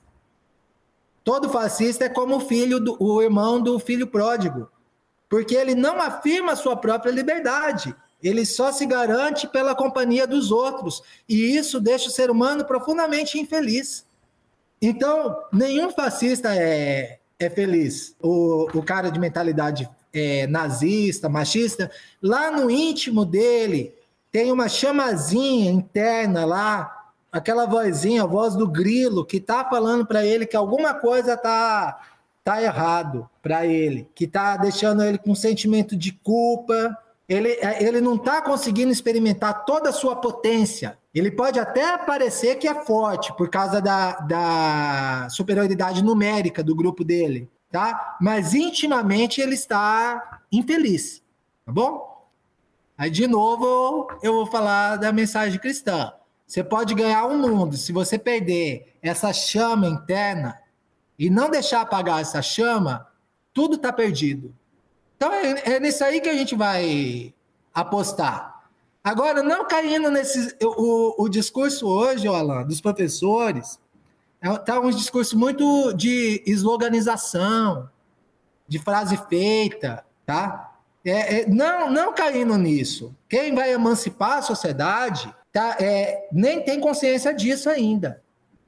[1.24, 4.70] Todo fascista é como o filho, do, o irmão do filho pródigo,
[5.30, 7.96] porque ele não afirma a sua própria liberdade.
[8.22, 11.02] Ele só se garante pela companhia dos outros.
[11.28, 14.06] E isso deixa o ser humano profundamente infeliz.
[14.82, 18.16] Então, nenhum fascista é, é feliz.
[18.22, 21.90] O, o cara de mentalidade é, nazista, machista,
[22.22, 23.94] lá no íntimo dele
[24.32, 30.26] tem uma chamazinha interna lá, aquela vozinha, a voz do grilo, que está falando para
[30.26, 32.00] ele que alguma coisa está
[32.44, 36.98] tá errado para ele, que está deixando ele com um sentimento de culpa,
[37.32, 40.98] ele, é, ele não está conseguindo experimentar toda a sua potência.
[41.14, 47.06] Ele pode até parecer que é forte por causa da, da superioridade numérica do grupo
[47.06, 48.18] dele, tá?
[48.20, 51.24] Mas intimamente ele está infeliz,
[51.66, 52.28] tá bom?
[52.98, 56.12] Aí de novo eu vou falar da mensagem cristã.
[56.46, 60.60] Você pode ganhar um mundo se você perder essa chama interna
[61.18, 63.08] e não deixar apagar essa chama,
[63.54, 64.54] tudo está perdido.
[65.22, 67.32] Então é, é nisso aí que a gente vai
[67.72, 68.60] apostar.
[69.04, 70.58] Agora, não caindo nesse.
[70.60, 73.80] O, o discurso hoje, Alan, dos professores,
[74.42, 77.88] está é, um discurso muito de esloganização,
[78.68, 80.72] de frase feita, tá?
[81.06, 83.16] É, é, não, não caindo nisso.
[83.30, 88.24] Quem vai emancipar a sociedade tá, é, nem tem consciência disso ainda.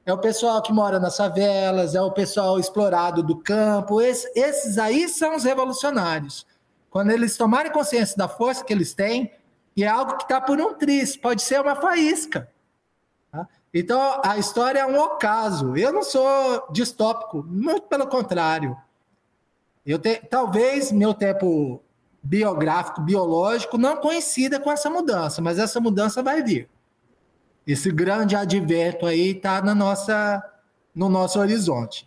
[0.06, 4.02] É o pessoal que mora nas favelas, é o pessoal explorado do campo.
[4.02, 6.46] Esse, esses aí são os revolucionários.
[6.90, 9.32] Quando eles tomarem consciência da força que eles têm,
[9.76, 12.48] e é algo que está por um tris, pode ser uma faísca.
[13.32, 13.48] Tá?
[13.72, 15.76] Então, a história é um ocaso.
[15.76, 18.76] Eu não sou distópico, muito pelo contrário.
[19.84, 21.82] Eu te, talvez meu tempo
[22.22, 26.68] biográfico, biológico, não coincida com essa mudança, mas essa mudança vai vir.
[27.66, 30.42] Esse grande advento aí está na nossa,
[30.94, 32.06] no nosso horizonte.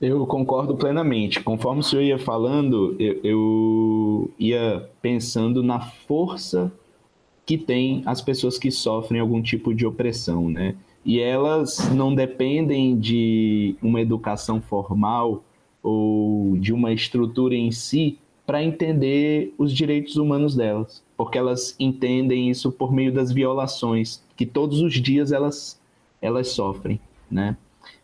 [0.00, 1.40] Eu concordo plenamente.
[1.40, 6.72] Conforme o senhor ia falando, eu, eu ia pensando na força
[7.46, 10.74] que tem as pessoas que sofrem algum tipo de opressão, né?
[11.04, 15.44] E elas não dependem de uma educação formal
[15.82, 22.50] ou de uma estrutura em si para entender os direitos humanos delas, porque elas entendem
[22.50, 25.80] isso por meio das violações que todos os dias elas
[26.20, 26.98] elas sofrem,
[27.30, 27.56] né?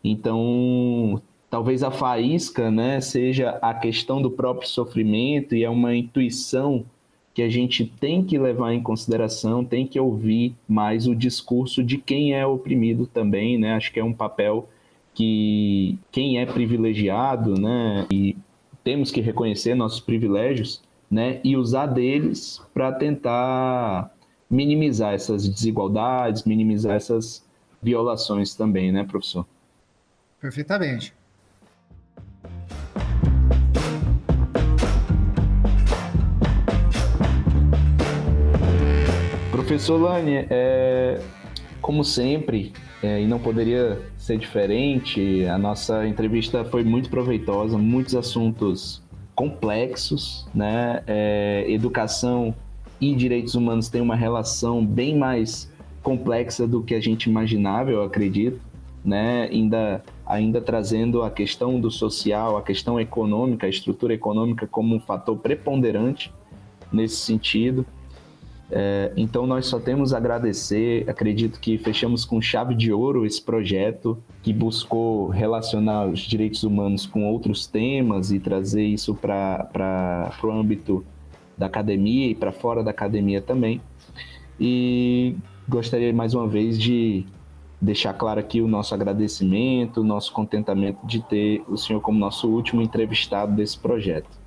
[0.03, 6.85] Então, talvez a faísca, né, seja a questão do próprio sofrimento e é uma intuição
[7.33, 11.97] que a gente tem que levar em consideração, tem que ouvir mais o discurso de
[11.97, 13.73] quem é oprimido também, né?
[13.73, 14.67] Acho que é um papel
[15.13, 18.35] que quem é privilegiado, né, e
[18.83, 20.81] temos que reconhecer nossos privilégios,
[21.11, 24.09] né, e usar deles para tentar
[24.49, 27.45] minimizar essas desigualdades, minimizar essas
[27.81, 29.45] violações também, né, professor?
[30.39, 31.13] Perfeitamente.
[39.51, 41.21] Professor Lani, é,
[41.81, 48.15] como sempre, é, e não poderia ser diferente, a nossa entrevista foi muito proveitosa, muitos
[48.15, 49.01] assuntos
[49.41, 51.01] complexos, né?
[51.07, 52.53] É, educação
[52.99, 55.67] e direitos humanos têm uma relação bem mais
[56.03, 58.61] complexa do que a gente imaginava, eu acredito,
[59.03, 59.49] né?
[59.51, 64.99] Ainda, ainda trazendo a questão do social, a questão econômica, a estrutura econômica como um
[64.99, 66.31] fator preponderante
[66.93, 67.83] nesse sentido.
[68.73, 71.07] É, então nós só temos a agradecer.
[71.09, 77.05] Acredito que fechamos com chave de ouro esse projeto que buscou relacionar os direitos humanos
[77.05, 81.05] com outros temas e trazer isso para o âmbito
[81.57, 83.81] da academia e para fora da academia também.
[84.59, 85.35] E
[85.67, 87.25] gostaria mais uma vez de
[87.81, 92.47] deixar claro aqui o nosso agradecimento, o nosso contentamento de ter o senhor como nosso
[92.47, 94.40] último entrevistado desse projeto.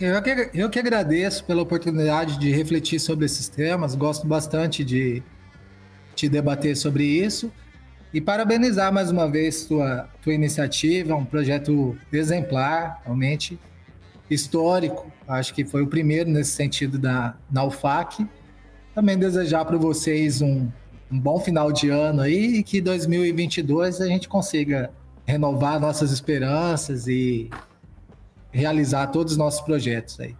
[0.00, 5.22] Eu que, eu que agradeço pela oportunidade de refletir sobre esses temas, gosto bastante de
[6.14, 7.50] te debater sobre isso.
[8.14, 13.58] E parabenizar mais uma vez tua, tua iniciativa, um projeto exemplar, realmente
[14.30, 15.10] histórico.
[15.26, 18.24] Acho que foi o primeiro nesse sentido da, na UFAC.
[18.94, 20.68] Também desejar para vocês um,
[21.10, 24.90] um bom final de ano aí e que 2022 a gente consiga
[25.26, 27.50] renovar nossas esperanças e
[28.50, 30.34] realizar todos os nossos projetos aí.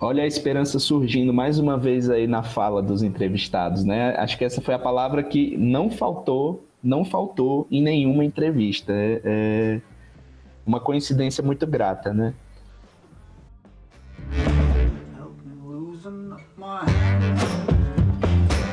[0.00, 4.14] Olha a esperança surgindo mais uma vez aí na fala dos entrevistados, né?
[4.16, 8.92] Acho que essa foi a palavra que não faltou, não faltou em nenhuma entrevista.
[8.92, 9.80] É, é
[10.66, 12.34] uma coincidência muito grata, né?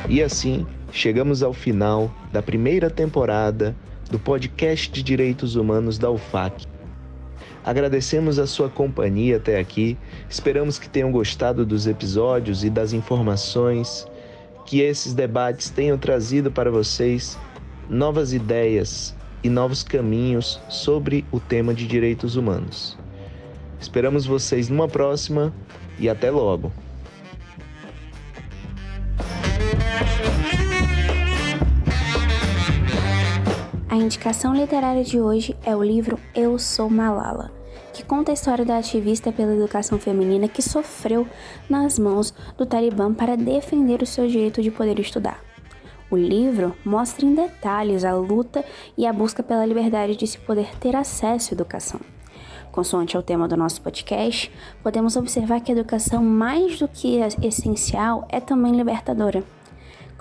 [0.08, 3.74] E assim, chegamos ao final da primeira temporada
[4.10, 6.66] do podcast de Direitos Humanos da UFAC.
[7.64, 9.96] Agradecemos a sua companhia até aqui.
[10.28, 14.06] Esperamos que tenham gostado dos episódios e das informações
[14.66, 17.38] que esses debates tenham trazido para vocês
[17.88, 22.96] novas ideias e novos caminhos sobre o tema de direitos humanos.
[23.80, 25.52] Esperamos vocês numa próxima
[25.98, 26.72] e até logo.
[33.92, 37.52] A indicação literária de hoje é o livro Eu Sou Malala,
[37.92, 41.28] que conta a história da ativista pela educação feminina que sofreu
[41.68, 45.44] nas mãos do Talibã para defender o seu direito de poder estudar.
[46.10, 48.64] O livro mostra em detalhes a luta
[48.96, 52.00] e a busca pela liberdade de se poder ter acesso à educação.
[52.70, 54.50] Consoante ao tema do nosso podcast,
[54.82, 59.44] podemos observar que a educação, mais do que essencial, é também libertadora.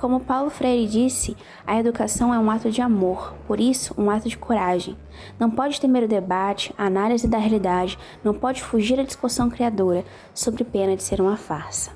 [0.02, 4.28] Como Paulo Freire disse, a educação é um ato de amor, por isso, um ato
[4.28, 4.98] de coragem.
[5.40, 10.04] Não pode temer o debate, a análise da realidade, não pode fugir à discussão criadora,
[10.34, 11.92] sobre pena de ser uma farsa.